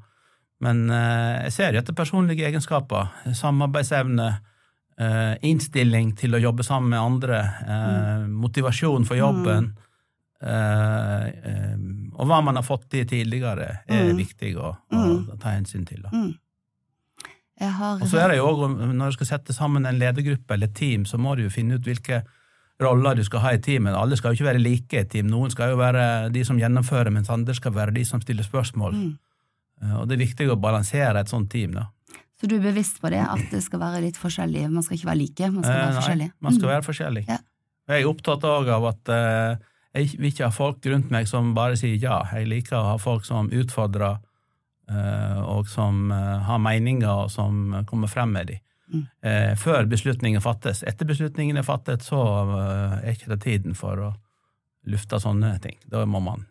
Men 0.60 0.88
jeg 0.90 1.52
ser 1.54 1.70
jo 1.70 1.78
etter 1.78 1.94
personlige 1.94 2.42
egenskaper, 2.48 3.12
samarbeidsevne, 3.38 4.24
innstilling 5.46 6.08
til 6.18 6.34
å 6.34 6.40
jobbe 6.42 6.64
sammen 6.66 6.90
med 6.90 6.98
andre, 6.98 7.36
mm. 7.68 8.32
motivasjon 8.42 9.06
for 9.06 9.20
jobben, 9.20 9.68
eh, 9.68 9.87
og 10.40 12.26
hva 12.28 12.40
man 12.44 12.58
har 12.58 12.66
fått 12.66 12.88
til 12.90 13.06
tidligere, 13.06 13.80
er 13.88 14.04
Mm. 14.12 14.16
viktig 14.18 14.54
å, 14.56 14.76
å 14.92 14.96
Mm. 14.96 15.38
ta 15.38 15.48
hensyn 15.50 15.84
til. 15.86 16.02
Da. 16.02 16.10
Mm. 16.10 16.34
Har 17.60 17.94
Og 18.00 18.06
så 18.06 18.18
er 18.22 18.28
det 18.28 18.36
jo 18.38 18.46
også, 18.46 18.68
når 18.94 19.06
du 19.10 19.12
skal 19.12 19.26
sette 19.38 19.52
sammen 19.52 19.84
en 19.86 19.98
ledergruppe 19.98 20.50
eller 20.54 20.66
et 20.68 20.74
team, 20.74 21.04
så 21.04 21.18
må 21.18 21.34
du 21.36 21.42
jo 21.42 21.48
finne 21.50 21.74
ut 21.74 21.82
hvilke 21.82 22.22
roller 22.80 23.16
du 23.16 23.24
skal 23.24 23.40
ha 23.40 23.48
i 23.50 23.58
teamet. 23.58 23.94
Alle 23.96 24.16
skal 24.16 24.32
jo 24.34 24.44
ikke 24.44 24.52
være 24.54 24.62
like 24.62 24.92
i 24.94 24.98
et 25.00 25.10
team. 25.10 25.26
Noen 25.26 25.50
skal 25.50 25.70
jo 25.70 25.76
være 25.76 26.30
de 26.32 26.44
som 26.44 26.56
gjennomfører, 26.58 27.10
mens 27.10 27.28
andre 27.30 27.54
skal 27.54 27.72
være 27.72 27.92
de 27.94 28.04
som 28.04 28.20
stiller 28.20 28.44
spørsmål. 28.44 28.92
Mm. 28.94 29.18
Eh, 29.82 29.94
Og 30.00 30.08
det 30.08 30.20
er 30.20 30.24
viktig 30.26 30.48
å 30.48 30.60
balansere 30.60 31.16
et 31.18 31.26
sånt 31.28 31.50
team. 31.50 31.72
da. 31.72 31.86
Så 32.40 32.46
du 32.46 32.54
er 32.56 32.72
bevisst 32.72 33.00
på 33.00 33.10
det, 33.10 33.18
at 33.28 33.50
det 33.50 33.62
skal 33.64 33.80
være 33.80 34.00
litt 34.02 34.14
forskjellig? 34.16 34.70
Man 34.70 34.82
skal 34.84 34.96
ikke 34.96 35.06
være 35.10 35.18
like, 35.18 35.50
man 35.52 35.64
skal 35.64 35.74
Eh, 35.74 35.80
være 35.82 35.92
nei, 35.94 36.00
forskjellig? 36.00 36.32
man 36.40 36.52
skal 36.52 36.68
Mm. 36.68 36.74
være 36.74 36.84
forskjellig. 36.84 37.28
Ja. 37.28 37.38
Jeg 37.88 38.02
er 38.04 38.06
opptatt 38.14 38.40
òg 38.44 38.68
av 38.68 38.84
at 38.84 39.08
eh, 39.08 39.56
jeg 39.98 40.18
vil 40.18 40.30
ikke 40.30 40.48
ha 40.48 40.54
folk 40.54 40.86
rundt 40.86 41.10
meg 41.14 41.28
som 41.30 41.52
bare 41.56 41.76
sier 41.80 41.98
ja. 42.00 42.20
Jeg 42.32 42.48
liker 42.50 42.78
å 42.78 42.86
ha 42.92 42.94
folk 43.02 43.26
som 43.28 43.50
utfordrer, 43.54 44.20
eh, 44.90 45.40
og 45.42 45.68
som 45.70 46.12
eh, 46.14 46.38
har 46.48 46.62
meninger, 46.62 47.26
og 47.26 47.32
som 47.34 47.82
kommer 47.88 48.10
frem 48.12 48.32
med 48.36 48.52
dem. 48.52 48.64
Mm. 48.88 49.02
Eh, 49.20 49.50
før 49.60 49.84
beslutningen 49.90 50.40
fattes. 50.40 50.80
Etter 50.88 51.08
beslutningen 51.08 51.60
er 51.60 51.66
fattet, 51.66 52.06
så 52.06 52.22
er 53.02 53.12
ikke 53.12 53.34
det 53.34 53.42
tiden 53.44 53.76
for 53.76 54.00
å 54.06 54.14
lufte 54.88 55.18
sånne 55.20 55.58
ting. 55.60 55.76
Da 55.90 56.06
må 56.08 56.22
man 56.24 56.46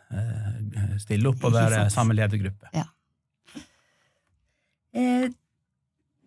stille 1.02 1.32
opp 1.32 1.48
og 1.48 1.56
være 1.56 1.88
samme 1.90 2.14
ledergruppe. 2.14 2.70
Eh, 4.98 5.30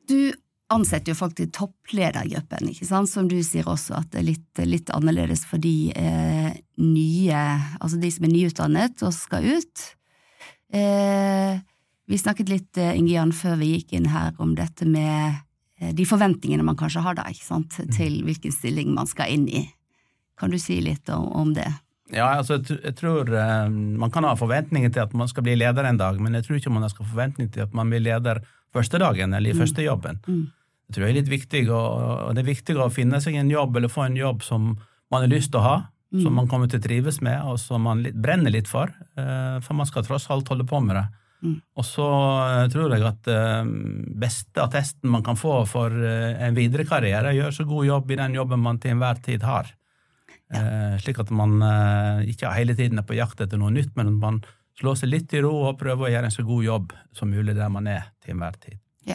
du 0.09 0.33
ansetter 0.71 1.15
jo 1.15 1.29
til 1.35 1.50
toppledergruppen, 1.55 2.71
ikke 2.71 2.87
sant? 2.87 3.11
som 3.11 3.29
du 3.31 3.39
sier 3.47 3.67
også 3.69 3.97
at 3.99 4.12
det 4.12 4.21
er 4.21 4.29
litt, 4.29 4.62
litt 4.67 4.93
annerledes 4.95 5.43
for 5.49 5.62
de 5.62 5.91
eh, 5.97 6.53
nye, 6.81 7.43
altså 7.81 7.99
de 8.00 8.11
som 8.15 8.27
er 8.27 8.35
nyutdannet 8.35 9.05
og 9.07 9.15
skal 9.17 9.49
ut. 9.59 9.85
Eh, 10.73 11.59
vi 12.11 12.19
snakket 12.19 12.49
litt, 12.50 12.79
eh, 12.79 12.97
Inge 12.99 13.15
Jan, 13.17 13.35
før 13.35 13.59
vi 13.61 13.75
gikk 13.77 13.95
inn 13.99 14.11
her 14.11 14.35
om 14.39 14.55
dette 14.59 14.87
med 14.87 15.43
eh, 15.81 15.93
de 15.95 16.07
forventningene 16.07 16.67
man 16.67 16.79
kanskje 16.79 17.05
har 17.05 17.19
da, 17.19 17.27
ikke 17.31 17.47
sant, 17.47 17.79
til 17.97 18.23
hvilken 18.27 18.55
stilling 18.55 18.95
man 18.95 19.11
skal 19.11 19.31
inn 19.35 19.49
i. 19.50 19.67
Kan 20.41 20.55
du 20.55 20.59
si 20.59 20.81
litt 20.83 21.11
om, 21.12 21.29
om 21.37 21.55
det? 21.55 21.69
Ja, 22.11 22.33
altså, 22.41 22.57
jeg 22.59 22.97
tror 22.99 23.29
uh, 23.31 23.69
Man 23.71 24.11
kan 24.11 24.27
ha 24.27 24.33
forventninger 24.35 24.91
til 24.91 25.05
at 25.05 25.12
man 25.15 25.29
skal 25.31 25.45
bli 25.47 25.55
leder 25.55 25.87
en 25.87 26.00
dag, 26.00 26.17
men 26.19 26.35
jeg 26.35 26.47
tror 26.47 26.59
ikke 26.59 26.73
man 26.75 26.89
skal 26.91 27.07
ha 27.07 27.12
forventninger 27.12 27.53
til 27.55 27.67
at 27.69 27.77
man 27.77 27.93
blir 27.93 28.03
leder 28.03 28.41
første 28.75 28.99
dagen 28.99 29.35
eller 29.35 29.53
i 29.53 29.59
første 29.59 29.85
jobben. 29.85 30.19
Mm. 30.27 30.49
Det 30.90 30.97
tror 30.97 31.06
jeg 31.06 31.14
er 31.14 31.20
litt 31.20 31.30
viktig, 31.30 31.61
og, 31.70 32.35
det 32.35 32.42
er 32.42 32.50
viktig 32.50 32.75
å 32.82 32.90
finne 32.90 33.20
seg 33.23 33.37
en 33.38 33.50
jobb 33.52 33.78
eller 33.78 33.92
få 33.92 34.09
en 34.09 34.18
jobb 34.18 34.42
som 34.42 34.73
man 35.11 35.23
har 35.23 35.30
lyst 35.30 35.52
til 35.54 35.62
å 35.62 35.66
ha, 35.68 35.78
Mm. 36.11 36.25
som 36.25 36.35
man 36.35 36.49
kommer 36.50 36.66
til 36.66 36.80
å 36.80 36.82
trives 36.82 37.20
med, 37.23 37.38
og 37.47 37.54
som 37.62 37.85
man 37.87 38.00
litt, 38.02 38.16
brenner 38.18 38.50
litt 38.50 38.66
for, 38.66 38.90
eh, 39.14 39.61
for 39.62 39.78
man 39.78 39.87
skal 39.87 40.02
tross 40.02 40.25
alt 40.28 40.49
holde 40.50 40.66
på 40.66 40.80
med 40.82 40.97
det. 40.97 41.04
Mm. 41.44 41.62
Og 41.78 41.85
så 41.87 42.06
eh, 42.50 42.68
tror 42.73 42.90
jeg 42.90 43.04
at 43.06 43.28
eh, 43.30 43.68
beste 44.18 44.59
attesten 44.59 45.09
man 45.09 45.23
kan 45.23 45.38
få 45.38 45.61
for 45.70 45.94
en 45.94 46.56
videre 46.59 46.82
karriere, 46.85 47.30
er 47.30 47.30
å 47.30 47.38
gjøre 47.38 47.54
så 47.54 47.64
god 47.64 47.87
jobb 47.87 48.11
i 48.11 48.18
den 48.25 48.35
jobben 48.35 48.59
man 48.59 48.82
til 48.82 48.97
enhver 48.97 49.23
tid 49.23 49.47
har. 49.47 49.70
Ja. 50.50 50.99
slik 50.99 51.20
at 51.23 51.28
man 51.30 51.61
ikke 52.26 52.50
hele 52.50 52.75
tiden 52.75 52.99
er 52.99 53.04
på 53.06 53.14
jakt 53.14 53.38
etter 53.38 53.54
noe 53.56 53.70
nytt, 53.70 53.92
men 53.94 54.09
at 54.09 54.18
man 54.18 54.40
slår 54.80 54.97
seg 54.99 55.12
litt 55.12 55.35
i 55.38 55.42
ro 55.44 55.52
og 55.68 55.78
prøver 55.78 56.09
å 56.09 56.11
gjøre 56.11 56.26
en 56.26 56.35
så 56.35 56.42
god 56.42 56.64
jobb 56.64 56.94
som 57.14 57.30
mulig 57.30 57.54
der 57.54 57.70
man 57.70 57.87
er 57.87 58.09
til 58.18 58.35
enhver 58.35 58.59
tid. 58.59 58.80
Ja. 59.06 59.14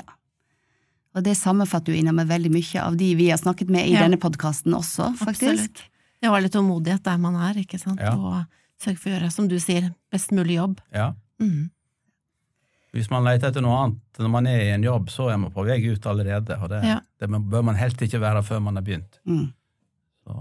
Og 1.16 1.24
det 1.24 1.38
sammenfatter 1.40 1.94
jo 1.94 2.00
innom 2.02 2.16
med 2.20 2.28
veldig 2.28 2.52
mye 2.52 2.82
av 2.84 2.98
de 3.00 3.14
vi 3.16 3.30
har 3.32 3.38
snakket 3.40 3.70
med 3.72 3.88
i 3.88 3.94
Ja. 3.94 4.02
denne 4.04 4.18
podkasten 4.20 4.74
også, 4.76 5.14
faktisk. 5.18 5.52
Absolutt. 5.54 5.84
Det 6.22 6.30
var 6.32 6.42
litt 6.42 6.52
tålmodighet 6.54 7.04
der 7.04 7.18
man 7.18 7.36
er, 7.36 7.54
ikke 7.62 7.80
sant, 7.80 8.00
Ja. 8.02 8.16
og 8.16 8.46
sørge 8.82 8.98
for 9.00 9.10
å 9.10 9.14
gjøre, 9.20 9.32
som 9.32 9.48
du 9.48 9.56
sier, 9.60 9.94
best 10.12 10.32
mulig 10.32 10.56
jobb. 10.58 10.82
Ja. 10.94 11.14
Mm. 11.40 11.70
Hvis 12.94 13.10
man 13.12 13.24
leter 13.28 13.50
etter 13.52 13.62
noe 13.62 13.76
annet 13.84 14.20
når 14.20 14.30
man 14.32 14.48
er 14.48 14.60
i 14.62 14.70
en 14.72 14.84
jobb, 14.84 15.10
så 15.12 15.30
er 15.32 15.38
man 15.38 15.52
på 15.52 15.66
vei 15.68 15.80
ut 15.92 16.06
allerede, 16.06 16.62
og 16.62 16.70
det, 16.70 16.84
Ja. 16.84 17.00
det 17.20 17.30
bør 17.30 17.64
man 17.64 17.76
helst 17.76 17.98
ikke 18.02 18.20
være 18.20 18.44
før 18.44 18.62
man 18.62 18.76
har 18.76 18.84
begynt. 18.84 19.20
Mm. 19.28 19.54
Så, 20.28 20.32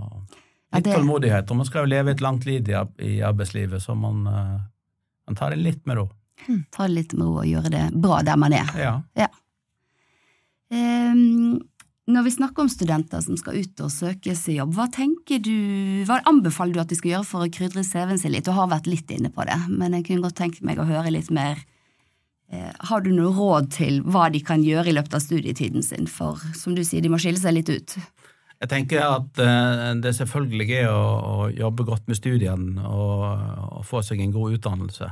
Ja, 0.72 0.78
litt 0.78 0.84
det- 0.84 0.94
tålmodighet, 0.96 1.50
og 1.50 1.56
man 1.56 1.66
skal 1.66 1.82
jo 1.86 1.90
leve 1.94 2.08
et 2.10 2.20
langt 2.20 2.44
liv 2.46 2.68
i, 2.68 3.20
arbeidslivet, 3.22 3.80
så 3.82 3.96
man, 3.96 4.26
eh, 4.26 4.60
man 5.28 5.34
tar 5.36 5.50
det 5.50 5.58
litt 5.58 5.86
med 5.86 5.96
ro. 5.96 6.10
Ta 6.72 6.86
det 6.86 6.94
litt 6.94 7.12
med 7.14 7.26
ro 7.26 7.38
og 7.38 7.44
gjøre 7.44 7.70
det 7.70 8.00
bra 8.00 8.22
der 8.22 8.36
man 8.36 8.52
er. 8.52 8.66
Ja. 8.76 9.00
Ehm, 9.16 9.28
når 10.72 12.24
vi 12.26 12.32
snakker 12.34 12.64
om 12.64 12.68
studenter 12.68 13.22
som 13.24 13.36
skal 13.40 13.60
ut 13.62 13.80
og 13.80 13.92
søke 13.92 14.34
seg 14.36 14.58
jobb, 14.58 14.74
hva 14.76 14.88
du, 15.40 15.54
hva 16.04 16.20
anbefaler 16.28 16.74
du 16.74 16.80
at 16.82 16.90
de 16.92 16.98
skal 16.98 17.14
gjøre 17.14 17.28
for 17.28 17.44
å 17.44 17.52
krydre 17.52 17.84
CV-en 17.84 18.20
sin 18.20 18.34
litt? 18.34 18.44
Du 18.44 18.52
har 18.52 18.68
vært 18.68 18.88
litt 18.90 19.10
inne 19.10 19.30
på 19.32 19.46
det, 19.48 19.56
men 19.68 19.96
jeg 19.96 20.08
kunne 20.08 20.26
godt 20.26 20.36
tenkt 20.36 20.60
meg 20.62 20.78
å 20.78 20.88
høre 20.88 21.14
litt 21.14 21.30
mer. 21.32 21.62
Eh, 22.52 22.72
har 22.90 23.00
du 23.00 23.10
noe 23.14 23.32
råd 23.32 23.70
til 23.72 24.02
hva 24.04 24.28
de 24.32 24.42
kan 24.44 24.62
gjøre 24.64 24.92
i 24.92 24.96
løpet 24.96 25.16
av 25.16 25.24
studietiden 25.24 25.82
sin, 25.82 26.06
for 26.10 26.40
som 26.56 26.76
du 26.76 26.84
sier, 26.84 27.00
de 27.00 27.08
må 27.12 27.20
skille 27.22 27.40
seg 27.40 27.56
litt 27.56 27.72
ut? 27.72 27.96
Jeg 28.60 28.70
tenker 28.70 29.02
at 29.04 29.40
eh, 29.40 29.88
det 30.04 30.14
selvfølgelig 30.16 30.68
er 30.82 30.92
å, 30.92 31.48
jobbe 31.54 31.86
godt 31.88 32.06
med 32.08 32.20
studiene 32.20 32.84
og 32.84 33.80
få 33.88 34.04
seg 34.04 34.20
en 34.20 34.34
god 34.34 34.58
utdannelse. 34.58 35.10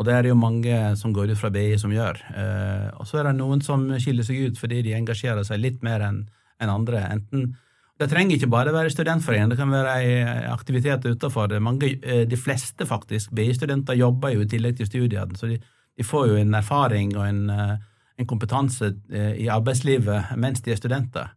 Og 0.00 0.06
det 0.08 0.14
er 0.14 0.24
det 0.24 0.30
jo 0.32 0.38
mange 0.40 0.76
som 0.96 1.12
går 1.12 1.34
ut 1.34 1.40
fra 1.40 1.50
BI 1.52 1.74
som 1.80 1.92
gjør. 1.92 2.20
Eh, 2.32 2.86
og 2.96 3.08
så 3.08 3.20
er 3.20 3.28
det 3.28 3.36
noen 3.38 3.60
som 3.64 3.84
skiller 4.00 4.26
seg 4.26 4.48
ut 4.48 4.60
fordi 4.60 4.80
de 4.86 4.96
engasjerer 4.96 5.44
seg 5.46 5.60
litt 5.60 5.82
mer 5.84 6.04
enn 6.06 6.24
en 6.62 6.72
andre. 6.72 7.04
Enten 7.10 7.52
Det 8.00 8.08
trenger 8.10 8.34
ikke 8.34 8.50
bare 8.50 8.72
være 8.74 8.90
studentforening, 8.90 9.50
det 9.52 9.58
kan 9.60 9.70
være 9.70 9.92
en 10.02 10.46
aktivitet 10.50 11.04
utenfor. 11.04 11.52
Mange, 11.60 11.98
eh, 12.02 12.24
de 12.26 12.36
fleste 12.36 12.86
faktisk 12.88 13.30
BI-studenter 13.30 13.94
jobber 13.94 14.32
jo 14.32 14.40
i 14.42 14.48
tillegg 14.48 14.76
til 14.76 14.88
studiene, 14.88 15.36
så 15.36 15.46
de, 15.46 15.60
de 15.96 16.02
får 16.02 16.28
jo 16.28 16.36
en 16.40 16.54
erfaring 16.54 17.12
og 17.16 17.26
en, 17.28 17.50
eh, 17.50 17.76
en 18.18 18.26
kompetanse 18.26 18.94
eh, 19.12 19.36
i 19.44 19.46
arbeidslivet 19.46 20.34
mens 20.36 20.64
de 20.64 20.72
er 20.72 20.80
studenter. 20.80 21.30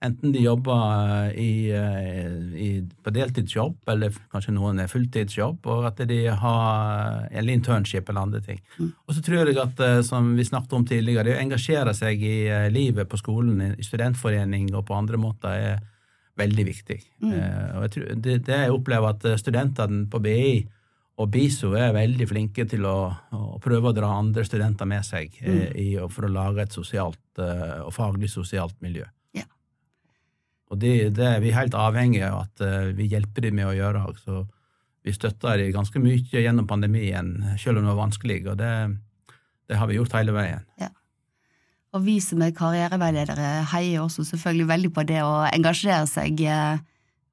Enten 0.00 0.32
de 0.32 0.40
jobber 0.40 1.34
i, 1.36 1.68
eh, 1.76 2.36
i, 2.56 2.68
på 3.04 3.12
deltidsjobb, 3.12 3.82
eller 3.92 4.14
kanskje 4.32 4.54
noen 4.56 4.80
er 4.80 4.88
fulltidsjobb, 4.88 5.66
og 5.68 5.90
at 5.90 6.00
de 6.08 6.22
har 6.40 7.26
eller 7.28 7.52
internship 7.52 8.08
eller 8.08 8.24
andre 8.24 8.40
ting. 8.40 8.62
Og 8.80 9.12
så 9.12 9.20
tror 9.20 9.50
jeg 9.50 9.60
at, 9.60 9.80
eh, 9.84 10.00
som 10.06 10.32
vi 10.38 10.48
snakket 10.48 10.72
om 10.78 10.86
tidligere, 10.88 11.24
det 11.28 11.36
å 11.36 11.42
engasjere 11.42 11.92
seg 11.94 12.24
i 12.24 12.48
eh, 12.48 12.70
livet 12.72 13.10
på 13.12 13.20
skolen, 13.20 13.74
i 13.76 13.84
studentforening 13.84 14.72
og 14.72 14.86
på 14.88 14.96
andre 14.96 15.20
måter, 15.20 15.52
er 15.52 15.80
veldig 16.40 16.66
viktig. 16.66 16.98
Eh, 17.36 17.76
Og 17.76 17.86
jeg 17.86 17.94
tror, 17.94 18.10
det, 18.16 18.38
det 18.46 18.60
jeg 18.64 18.74
opplever 18.74 19.12
at 19.12 19.24
eh, 19.28 19.36
studentene 19.40 20.06
på 20.10 20.20
BI 20.24 20.66
og 21.20 21.28
BISO 21.28 21.74
er 21.76 21.92
veldig 21.92 22.26
flinke 22.30 22.64
til 22.64 22.86
å, 22.88 22.98
å 23.36 23.60
prøve 23.60 23.90
å 23.90 23.96
dra 23.96 24.14
andre 24.16 24.44
studenter 24.48 24.88
med 24.88 25.04
seg 25.04 25.34
mm. 25.44 25.64
i, 25.76 25.88
for 26.08 26.24
å 26.24 26.32
lage 26.32 26.64
et 26.64 26.72
sosialt 26.72 27.42
eh, 27.42 27.80
og 27.84 27.92
faglig 27.92 28.30
sosialt 28.32 28.78
miljø. 28.80 29.04
Ja. 30.70 30.74
Og 30.74 30.78
det, 30.78 30.94
det 31.18 31.26
er 31.26 31.40
vi 31.42 31.50
helt 31.50 31.74
avhengige 31.74 32.30
av 32.30 32.44
at 32.44 32.62
eh, 32.62 32.92
vi 32.94 33.08
hjelper 33.10 33.48
dem 33.48 33.58
med 33.58 33.66
å 33.66 33.74
gjøre. 33.74 34.04
Så 34.22 34.44
vi 35.02 35.14
støtter 35.16 35.58
dem 35.58 35.72
ganske 35.74 36.02
mye 36.02 36.44
gjennom 36.44 36.68
pandemien, 36.70 37.32
selv 37.58 37.80
om 37.80 37.86
det 37.86 37.90
var 37.90 38.04
vanskelig. 38.04 38.40
Og 38.52 38.58
det, 38.60 38.70
det 39.66 39.80
har 39.80 39.90
vi 39.90 39.98
gjort 39.98 40.14
hele 40.14 40.36
veien. 40.36 40.62
Og 41.90 42.04
vi 42.06 42.20
som 42.22 42.38
er 42.46 42.54
karriereveiledere 42.54 43.64
heier 43.72 44.04
også 44.04 44.22
selvfølgelig 44.28 44.68
veldig 44.68 44.92
på 44.94 45.02
det 45.08 45.24
å 45.26 45.42
engasjere 45.48 46.06
seg 46.06 46.38
eh, 46.46 46.78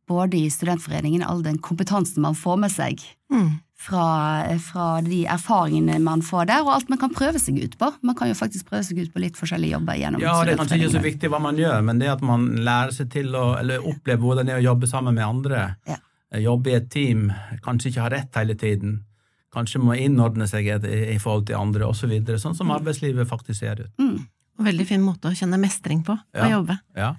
både 0.09 0.39
i 0.39 0.49
studentforeningen, 0.49 1.21
all 1.21 1.43
den 1.45 1.59
kompetansen 1.61 2.25
man 2.25 2.37
får 2.37 2.59
med 2.65 2.73
seg 2.73 3.05
Mm. 3.27 3.57
Fra, 3.77 4.57
fra 4.59 4.85
de 5.05 5.19
erfaringene 5.29 5.99
man 6.01 6.23
får 6.25 6.47
der, 6.49 6.63
og 6.65 6.71
alt 6.73 6.89
man 6.89 6.97
kan 7.01 7.11
prøve 7.13 7.37
seg 7.39 7.59
ut 7.61 7.75
på. 7.77 7.91
Man 8.01 8.15
kan 8.17 8.31
jo 8.31 8.35
faktisk 8.39 8.65
prøve 8.71 8.83
seg 8.87 8.97
ut 9.03 9.11
på 9.13 9.21
litt 9.21 9.37
forskjellige 9.37 9.75
jobber 9.77 9.99
gjennom 9.99 10.23
Ja, 10.23 10.33
det 10.43 10.55
er 10.55 10.61
kanskje 10.63 10.79
ikke 10.81 10.95
så 10.95 11.03
viktig 11.03 11.29
hva 11.29 11.39
man 11.43 11.59
gjør, 11.61 11.83
men 11.85 11.99
det 12.01 12.09
at 12.09 12.23
man 12.25 12.47
lærer 12.65 12.95
seg 12.95 13.11
til 13.13 13.35
å 13.37 13.51
eller 13.59 13.85
opplever 13.85 14.23
hvordan 14.25 14.49
det 14.49 14.55
er 14.55 14.63
å 14.63 14.67
jobbe 14.71 14.89
sammen 14.89 15.13
med 15.19 15.23
andre, 15.27 15.75
Ja. 15.87 15.97
eh, 16.33 16.41
jobbe 16.41 16.71
i 16.73 16.77
et 16.79 16.89
team, 16.89 17.27
kanskje 17.63 17.91
ikke 17.93 18.01
ha 18.01 18.09
rett 18.09 18.35
hele 18.41 18.55
tiden, 18.55 19.03
kanskje 19.53 19.79
må 19.79 19.93
innordne 19.97 20.47
seg 20.49 20.65
i, 20.67 20.79
i 21.13 21.19
forhold 21.21 21.45
til 21.47 21.55
andre 21.61 21.85
osv., 21.85 22.01
så 22.01 22.07
videre, 22.11 22.41
sånn 22.41 22.57
som 22.57 22.73
arbeidslivet 22.73 23.29
faktisk 23.29 23.59
ser 23.61 23.85
ut. 23.85 23.93
Mm, 24.01 24.25
Og 24.57 24.65
Veldig 24.65 24.87
fin 24.89 25.01
måte 25.05 25.29
å 25.29 25.35
kjenne 25.37 25.59
mestring 25.61 26.01
på, 26.03 26.17
Ja. 26.33 26.47
å 26.47 26.49
jobbe. 26.57 26.79
Ja. 26.97 27.13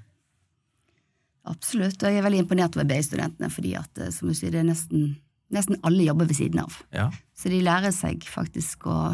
absolutt, 1.48 2.02
og 2.02 2.10
jeg 2.10 2.18
er 2.18 2.26
veldig 2.26 2.42
imponert 2.44 2.74
over 2.76 2.84
BI-studentene, 2.90 3.48
fordi 3.50 3.76
at, 3.78 3.88
eh, 4.02 4.10
som 4.10 4.28
du 4.28 4.34
sier, 4.34 4.50
det 4.50 4.60
er 4.60 4.68
nesten, 4.68 5.16
nesten 5.54 5.78
alle 5.86 6.04
jobber 6.04 6.28
ved 6.28 6.38
siden 6.38 6.64
av. 6.66 6.82
ja. 6.94 7.10
Så 7.38 7.52
de 7.52 7.60
lærer 7.62 7.92
seg 7.94 8.24
faktisk 8.26 8.88
å 8.90 9.12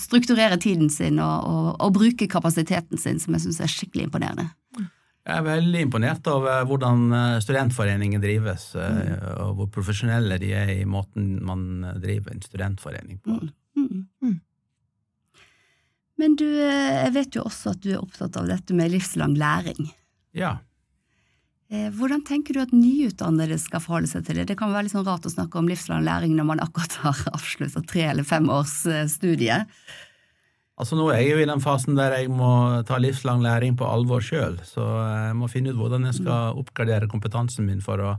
strukturere 0.00 0.56
tiden 0.56 0.88
sin 0.88 1.18
og, 1.20 1.44
og, 1.44 1.66
og 1.84 1.90
bruke 1.98 2.28
kapasiteten 2.32 2.96
sin, 2.96 3.20
som 3.20 3.36
jeg 3.36 3.44
syns 3.44 3.58
er 3.60 3.68
skikkelig 3.68 4.06
imponerende. 4.08 4.46
Jeg 5.26 5.42
er 5.42 5.44
veldig 5.44 5.80
imponert 5.82 6.28
over 6.30 6.64
hvordan 6.70 7.00
eh, 7.10 7.38
studentforeningen 7.42 8.22
drives, 8.22 8.68
mm. 8.78 9.00
og 9.42 9.56
hvor 9.58 9.70
profesjonelle 9.74 10.38
de 10.38 10.52
er 10.54 10.70
i 10.76 10.84
måten 10.88 11.40
man 11.44 11.82
eh, 11.82 11.96
driver 12.00 12.32
en 12.32 12.44
studentforening 12.44 13.18
på. 13.24 13.34
Mm. 13.34 14.04
Mm. 14.22 14.36
Men 16.22 16.36
du, 16.38 16.46
eh, 16.46 17.00
jeg 17.02 17.14
vet 17.16 17.36
jo 17.36 17.44
også 17.48 17.74
at 17.74 17.82
du 17.82 17.90
er 17.92 18.00
opptatt 18.00 18.38
av 18.38 18.46
dette 18.48 18.76
med 18.78 18.94
livslang 18.94 19.34
læring. 19.36 19.90
Ja. 20.36 20.56
Eh, 21.68 21.88
Hvordan 21.90 22.22
tenker 22.22 22.54
du 22.54 22.60
at 22.62 22.74
nyutdannede 22.74 23.58
skal 23.58 23.82
forholde 23.82 24.10
seg 24.10 24.26
til 24.26 24.38
det? 24.38 24.48
Det 24.52 24.58
kan 24.58 24.70
være 24.70 24.86
litt 24.86 24.94
sånn 24.94 25.06
rart 25.06 25.26
å 25.26 25.32
snakke 25.32 25.58
om 25.58 25.70
livslang 25.70 26.04
læring 26.06 26.36
når 26.38 26.50
man 26.52 26.62
akkurat 26.62 26.98
har 27.02 27.22
avslutta 27.36 27.82
tre 27.88 28.04
eller 28.12 28.26
fem 28.26 28.46
års 28.52 28.84
eh, 28.86 29.06
studie. 29.10 29.64
Altså 30.76 30.98
Nå 30.98 31.08
er 31.08 31.22
jeg 31.22 31.32
jo 31.32 31.42
i 31.42 31.48
den 31.48 31.62
fasen 31.64 31.96
der 31.96 32.12
jeg 32.18 32.30
må 32.30 32.50
ta 32.86 32.98
livslang 33.00 33.40
læring 33.42 33.78
på 33.80 33.88
alvor 33.88 34.20
sjøl, 34.22 34.58
så 34.68 34.84
jeg 34.84 35.36
må 35.40 35.48
finne 35.48 35.72
ut 35.72 35.78
hvordan 35.80 36.04
jeg 36.10 36.18
skal 36.18 36.58
oppgradere 36.60 37.08
kompetansen 37.08 37.64
min 37.64 37.80
for 37.84 38.02
å 38.04 38.10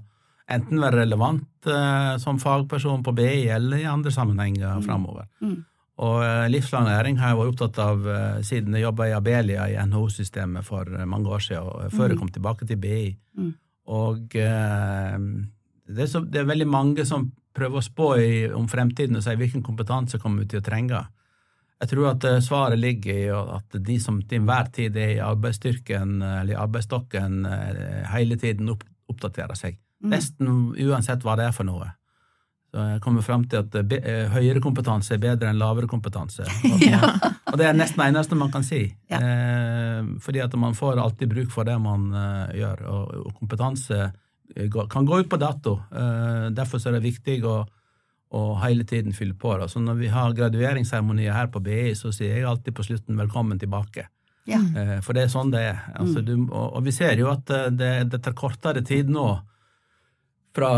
enten 0.50 0.82
være 0.82 1.04
relevant 1.04 1.70
eh, 1.70 2.14
som 2.24 2.42
fagperson 2.42 3.06
på 3.06 3.14
BI 3.16 3.46
eller 3.54 3.84
i 3.84 3.88
andre 3.88 4.12
sammenhenger 4.16 4.82
framover. 4.84 5.30
Mm. 5.44 5.60
Og 5.98 6.22
eh, 6.22 6.46
livslang 6.54 6.86
læring 6.86 7.18
har 7.18 7.32
jeg 7.32 7.40
vært 7.40 7.54
opptatt 7.56 7.80
av 7.82 8.04
eh, 8.06 8.42
siden 8.46 8.76
jeg 8.78 8.86
jobba 8.86 9.08
i 9.10 9.16
Abelia 9.18 9.66
i 9.72 9.78
NHO-systemet 9.82 10.66
for 10.66 10.90
eh, 10.94 11.08
mange 11.10 11.32
år 11.34 11.42
siden, 11.42 11.90
før 11.94 12.14
jeg 12.14 12.20
kom 12.20 12.30
tilbake 12.34 12.68
til 12.70 12.78
BI. 12.82 13.10
Mm. 13.38 13.52
Og 13.98 14.38
eh, 14.38 15.18
det, 15.90 16.04
er 16.06 16.12
så, 16.12 16.22
det 16.22 16.44
er 16.44 16.52
veldig 16.52 16.70
mange 16.70 17.06
som 17.10 17.32
prøver 17.58 17.82
å 17.82 17.86
spå 17.86 18.12
i, 18.22 18.32
om 18.54 18.70
fremtiden 18.70 19.18
og 19.18 19.26
si 19.26 19.34
hvilken 19.40 19.66
kompetanse 19.66 20.22
kommer 20.22 20.46
vi 20.46 20.52
til 20.54 20.62
å 20.62 20.68
trenge. 20.68 21.02
Jeg 21.82 21.92
tror 21.92 22.12
at 22.12 22.26
svaret 22.46 22.78
ligger 22.82 23.18
i 23.18 23.26
at 23.34 23.82
de 23.86 23.98
som 24.02 24.20
til 24.22 24.42
enhver 24.42 24.70
tid 24.74 24.96
er 24.98 25.16
i 25.16 25.22
arbeidsstyrken 25.22 26.16
eller 26.26 26.56
i 26.56 26.58
arbeidsstokken, 26.58 27.44
hele 28.14 28.38
tiden 28.42 28.74
opp, 28.74 28.82
oppdaterer 29.10 29.58
seg. 29.58 29.78
Mm. 30.02 30.10
Nesten 30.14 30.56
uansett 30.88 31.26
hva 31.26 31.38
det 31.38 31.50
er 31.50 31.54
for 31.54 31.70
noe. 31.70 31.92
Jeg 32.80 33.02
kommer 33.04 33.26
fram 33.26 33.44
til 33.50 33.64
at 33.64 33.76
eh, 33.80 33.96
eh, 33.98 34.34
høyere 34.34 34.62
kompetanse 34.64 35.16
er 35.16 35.22
bedre 35.24 35.52
enn 35.52 35.60
lavere 35.60 35.90
kompetanse. 35.90 36.46
Og, 36.74 37.54
og 37.54 37.58
det 37.60 37.68
er 37.68 37.78
nesten 37.78 38.02
det 38.04 38.10
eneste 38.12 38.38
man 38.38 38.52
kan 38.52 38.66
si. 38.66 38.82
Ja. 39.12 39.22
Eh, 39.22 40.12
fordi 40.24 40.42
at 40.44 40.56
man 40.60 40.76
får 40.78 41.00
alltid 41.02 41.32
bruk 41.32 41.54
for 41.54 41.68
det 41.68 41.78
man 41.82 42.10
eh, 42.12 42.58
gjør, 42.60 42.84
og, 42.92 43.16
og 43.30 43.34
kompetanse 43.40 44.02
eh, 44.04 44.68
kan 44.92 45.08
gå 45.08 45.22
ut 45.24 45.32
på 45.32 45.40
dato. 45.42 45.78
Eh, 45.92 46.50
derfor 46.56 46.84
er 46.84 46.98
det 46.98 47.06
viktig 47.08 47.40
å, 47.48 47.62
å 48.36 48.44
hele 48.66 48.86
tiden 48.88 49.16
fylle 49.16 49.38
på. 49.40 49.56
Da. 49.62 49.70
Så 49.72 49.80
når 49.84 50.02
vi 50.02 50.12
har 50.12 50.36
gradueringsseremonier 50.38 51.36
her 51.36 51.50
på 51.54 51.64
BI, 51.64 51.96
så 51.96 52.12
sier 52.16 52.36
jeg 52.36 52.48
alltid 52.50 52.76
på 52.76 52.86
slutten 52.90 53.18
'velkommen 53.18 53.60
tilbake'. 53.60 54.08
Ja. 54.48 54.60
Eh, 54.60 54.98
For 55.04 55.16
det 55.16 55.28
er 55.28 55.32
sånn 55.32 55.52
det 55.52 55.62
er. 55.74 55.80
Altså, 56.00 56.24
du, 56.24 56.34
og, 56.48 56.78
og 56.80 56.84
vi 56.86 56.94
ser 56.96 57.20
jo 57.20 57.30
at 57.32 57.50
eh, 57.52 57.70
det, 57.72 57.94
det 58.14 58.22
tar 58.24 58.36
kortere 58.38 58.84
tid 58.86 59.12
nå 59.12 59.28
fra 60.58 60.72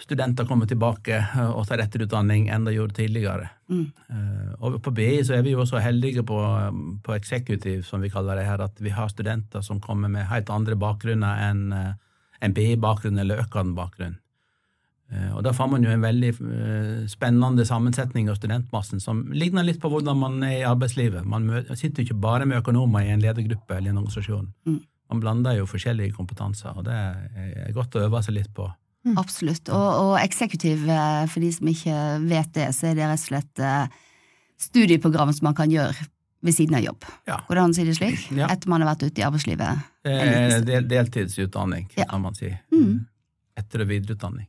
studenter 0.00 0.46
kommer 0.48 0.66
tilbake 0.70 1.18
eh, 1.20 1.50
og 1.50 1.66
tar 1.68 1.82
etterutdanning 1.84 2.48
enn 2.48 2.64
det 2.64 2.72
gjorde 2.78 2.96
tidligere. 2.96 3.50
Mm. 3.68 3.84
Eh, 4.08 4.52
Og 4.64 4.78
på 4.82 4.92
BI 4.96 5.20
så 5.26 5.36
er 5.36 5.42
vi 5.44 5.52
jo 5.52 5.60
også 5.64 5.82
heldige 5.84 6.24
på, 6.26 6.38
på 7.04 7.16
eksekutiv, 7.16 7.82
som 7.84 8.00
vi 8.00 8.10
kaller 8.10 8.40
det 8.40 8.46
her, 8.48 8.62
at 8.64 8.80
vi 8.80 8.94
har 8.96 9.12
studenter 9.12 9.62
som 9.66 9.80
kommer 9.84 10.08
med 10.08 10.30
helt 10.30 10.50
andre 10.50 10.78
bakgrunner 10.80 11.42
enn 11.50 11.66
eh, 11.72 11.92
en 12.40 12.52
BI-bakgrunn 12.56 13.18
eller 13.20 13.40
Økkan-bakgrunn. 13.44 14.16
Eh, 15.12 15.30
Og 15.36 15.42
da 15.44 15.52
får 15.56 15.70
man 15.72 15.84
jo 15.84 15.92
en 15.92 16.02
veldig 16.04 16.32
eh, 16.32 17.04
spennende 17.12 17.64
sammensetning 17.68 18.30
av 18.32 18.40
studentmassen 18.40 19.00
som 19.00 19.22
ligner 19.32 19.64
litt 19.64 19.80
på 19.80 19.92
hvordan 19.92 20.18
man 20.18 20.42
er 20.44 20.58
i 20.62 20.66
arbeidslivet. 20.68 21.24
Man 21.28 21.48
sitter 21.74 22.02
jo 22.02 22.08
ikke 22.08 22.20
bare 22.24 22.48
med 22.48 22.62
økonomer 22.62 23.04
i 23.04 23.12
en 23.14 23.22
ledergruppe 23.24 23.76
eller 23.76 23.90
i 23.90 23.94
en 23.94 24.00
organisasjon. 24.02 24.50
Mm. 24.66 24.80
Man 25.12 25.20
blander 25.22 25.60
jo 25.60 25.68
forskjellige 25.70 26.16
kompetanser, 26.16 26.72
og 26.74 26.88
det 26.88 26.96
er 26.96 27.72
godt 27.76 27.94
å 27.94 28.02
øve 28.08 28.24
seg 28.26 28.34
litt 28.40 28.50
på. 28.56 28.66
Absolutt. 29.16 29.68
Og, 29.68 29.86
og 30.02 30.14
executive, 30.18 30.88
eh, 30.90 31.26
for 31.30 31.40
de 31.44 31.52
som 31.54 31.68
ikke 31.70 32.00
vet 32.26 32.52
det, 32.56 32.68
så 32.74 32.88
er 32.90 32.98
det 32.98 33.06
rett 33.06 33.22
og 33.22 33.28
slett 33.28 33.62
eh, 33.62 33.86
studieprogram 34.66 35.32
som 35.36 35.46
man 35.50 35.54
kan 35.58 35.70
gjøre 35.70 35.94
ved 36.46 36.54
siden 36.54 36.76
av 36.78 36.84
jobb. 36.84 37.04
Ja. 37.26 37.38
Går 37.48 37.54
det 37.58 37.62
an 37.62 37.74
å 37.74 37.78
si 37.78 37.84
det 37.88 37.96
slik? 37.98 38.26
Ja. 38.36 38.48
Etter 38.52 38.68
man 38.70 38.82
har 38.84 38.92
vært 38.94 39.06
ute 39.08 39.22
i 39.22 39.24
arbeidslivet. 39.26 39.84
Stund. 40.06 40.66
del, 40.68 40.86
deltidsutdanning, 40.90 41.88
Ja. 41.96 42.04
kan 42.10 42.22
man 42.22 42.34
si. 42.38 42.50
Mm. 42.74 43.06
Etter- 43.58 43.82
og 43.86 43.88
videreutdanning. 43.90 44.46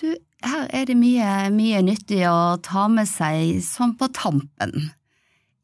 Du, 0.00 0.14
her 0.48 0.62
er 0.72 0.86
det 0.88 0.94
mye, 0.96 1.50
mye 1.52 1.82
nyttig 1.84 2.22
å 2.24 2.56
ta 2.64 2.86
med 2.88 3.04
seg 3.10 3.58
sånn 3.60 3.92
på 4.00 4.08
tampen. 4.16 4.72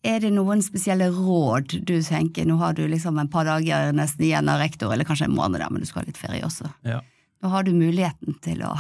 Er 0.04 0.20
det 0.20 0.28
noen 0.36 0.60
spesielle 0.62 1.08
råd 1.10 1.78
du 1.88 1.94
tenker, 2.04 2.44
nå 2.44 2.58
har 2.60 2.76
du 2.76 2.82
liksom 2.86 3.16
en 3.18 3.30
par 3.32 3.48
dager 3.48 3.94
nesten 3.96 4.26
igjen 4.28 4.50
av 4.52 4.60
rektor, 4.60 4.92
eller 4.92 5.08
kanskje 5.08 5.30
en 5.30 5.34
måned 5.38 5.62
der, 5.62 5.72
men 5.72 5.80
du 5.80 5.88
skal 5.88 6.02
ha 6.04 6.10
litt 6.10 6.20
ferie 6.20 6.44
også. 6.44 6.68
Ja. 6.84 7.00
Nå 7.42 7.48
har 7.52 7.66
du 7.66 7.72
muligheten 7.76 8.36
til 8.42 8.62
å 8.66 8.72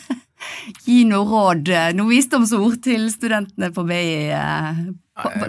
gi 0.86 1.02
noe 1.08 1.24
råd, 1.26 1.70
noen 1.96 2.10
visdomsord 2.12 2.80
til 2.84 3.06
studentene 3.12 3.70
på 3.74 3.84
BI, 3.88 4.30
eh, 4.36 4.80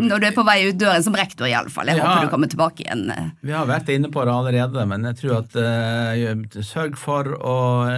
når 0.01 0.19
du 0.23 0.25
er 0.27 0.35
på 0.35 0.43
vei 0.47 0.57
ut 0.69 0.79
døren 0.79 1.03
som 1.05 1.15
rektor 1.15 1.47
i 1.47 1.53
alle 1.55 1.71
fall. 1.71 1.87
Jeg 1.91 1.99
Ja. 1.99 2.07
håper 2.07 2.25
du 2.27 2.31
kommer 2.33 2.51
tilbake 2.51 2.83
igjen. 2.85 3.05
eh. 3.11 3.29
Vi 3.43 3.51
har 3.55 3.67
vært 3.69 3.89
inne 3.93 4.09
på 4.11 4.23
det 4.27 4.33
allerede, 4.33 4.85
men 4.87 5.03
jeg 5.11 5.19
tror 5.21 5.37
at 5.41 5.55
uh, 5.55 6.61
sørg 6.63 6.97
for 6.99 7.23
å 7.39 7.55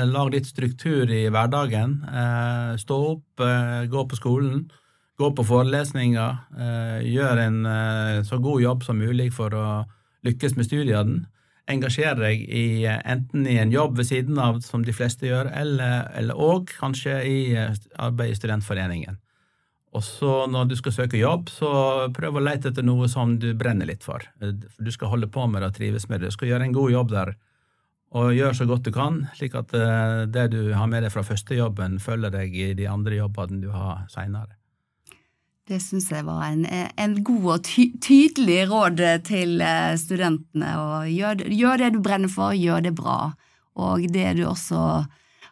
lage 0.10 0.36
litt 0.38 0.50
struktur 0.50 1.10
i 1.10 1.24
hverdagen. 1.34 2.00
Uh, 2.10 2.76
stå 2.78 3.00
opp, 3.16 3.26
uh, 3.42 3.86
gå 3.90 4.06
på 4.10 4.20
skolen, 4.20 4.66
gå 5.20 5.30
på 5.38 5.46
forelesninger. 5.46 6.38
Eh, 6.58 7.04
gjør 7.14 7.38
en 7.44 7.66
eh, 7.70 8.24
så 8.26 8.40
god 8.42 8.62
jobb 8.64 8.82
som 8.84 8.98
mulig 8.98 9.28
for 9.32 9.54
å 9.54 9.66
lykkes 10.26 10.56
med 10.58 10.66
studiene. 10.66 11.20
Engasjere 11.70 12.20
deg 12.20 12.44
i 12.44 12.66
eh, 12.86 13.00
enten 13.10 13.48
i 13.48 13.58
en 13.62 13.72
jobb 13.72 13.98
ved 14.00 14.10
siden 14.10 14.40
av, 14.42 14.60
som 14.66 14.84
de 14.84 14.96
fleste 14.96 15.28
gjør, 15.30 15.52
eller, 15.56 16.34
òg 16.36 16.74
kanskje 16.80 17.20
i 17.28 17.38
eh, 17.56 17.78
arbeid 18.02 18.34
i 18.34 18.40
studentforeningen. 18.40 19.20
Og 19.94 20.02
så 20.02 20.34
når 20.50 20.72
du 20.72 20.76
skal 20.80 20.96
søke 20.96 21.20
jobb, 21.22 21.52
så 21.54 21.70
prøv 22.16 22.40
å 22.40 22.44
lete 22.44 22.72
etter 22.72 22.86
noe 22.86 23.08
som 23.12 23.36
du 23.40 23.52
brenner 23.54 23.86
litt 23.86 24.06
for. 24.06 24.26
Du 24.42 24.90
skal 24.92 25.12
holde 25.12 25.30
på 25.30 25.46
med 25.46 25.62
det 25.62 25.70
og 25.70 25.76
trives 25.78 26.08
med 26.10 26.24
det. 26.24 26.32
Du 26.32 26.38
skal 26.38 26.50
gjøre 26.50 26.66
en 26.66 26.74
god 26.74 26.94
jobb 26.96 27.14
der, 27.14 27.36
og 28.18 28.34
gjør 28.34 28.58
så 28.58 28.68
godt 28.70 28.88
du 28.88 28.92
kan, 28.94 29.24
slik 29.38 29.56
at 29.58 29.74
eh, 29.78 30.26
det 30.30 30.50
du 30.54 30.74
har 30.74 30.90
med 30.90 31.06
deg 31.06 31.14
fra 31.14 31.26
første 31.26 31.58
jobben, 31.58 32.02
følger 32.02 32.34
deg 32.34 32.58
i 32.58 32.74
de 32.78 32.90
andre 32.90 33.22
jobbene 33.22 33.62
du 33.64 33.72
har 33.74 34.04
seinere. 34.14 34.58
Det 35.70 35.80
syns 35.80 36.10
jeg 36.12 36.26
var 36.28 36.42
en, 36.50 36.66
en, 36.68 37.14
god 37.24 37.46
og 37.54 37.62
ty 37.64 37.86
tydelig 38.04 38.66
råd 38.68 39.00
til 39.24 39.62
eh, 39.64 39.94
studentene. 40.00 40.74
Gjør, 41.08 41.46
gjør, 41.48 41.80
det 41.80 41.94
du 41.96 42.02
brenner 42.04 42.32
for, 42.32 42.52
gjør 42.52 42.84
det 42.84 42.92
bra. 42.98 43.32
Og 43.80 44.04
det 44.12 44.34
du 44.38 44.44
også 44.50 44.82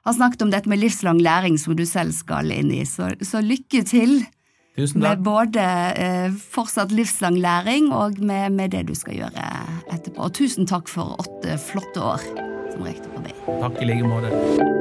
har 0.03 0.17
snakket 0.17 0.43
om 0.43 0.51
dette 0.51 0.69
med 0.69 0.81
livslang 0.81 1.21
læring, 1.23 1.55
som 1.61 1.77
du 1.79 1.85
selv 1.87 2.11
skal 2.17 2.51
inn 2.51 2.73
i. 2.75 2.83
Så, 2.85 3.13
så 3.23 3.39
lykke 3.39 3.85
til 3.87 4.19
med 4.99 5.23
både 5.23 5.63
eh, 5.95 6.35
fortsatt 6.51 6.91
livslang 6.91 7.39
læring 7.39 7.91
og 7.95 8.19
med, 8.19 8.51
med, 8.51 8.71
det 8.75 8.87
du 8.91 8.95
skal 8.95 9.19
gjøre 9.19 9.47
etterpå. 9.91 10.27
Og 10.27 10.35
tusen 10.35 10.67
takk 10.67 10.91
for 10.91 11.15
åtte 11.23 11.55
flotte 11.71 12.03
år 12.03 12.27
som 12.73 12.83
rektor 12.87 13.11
på 13.15 13.25
vei. 13.27 13.35
Takk 13.63 13.81
i 13.83 13.91
like 13.93 14.07
måte. 14.07 14.80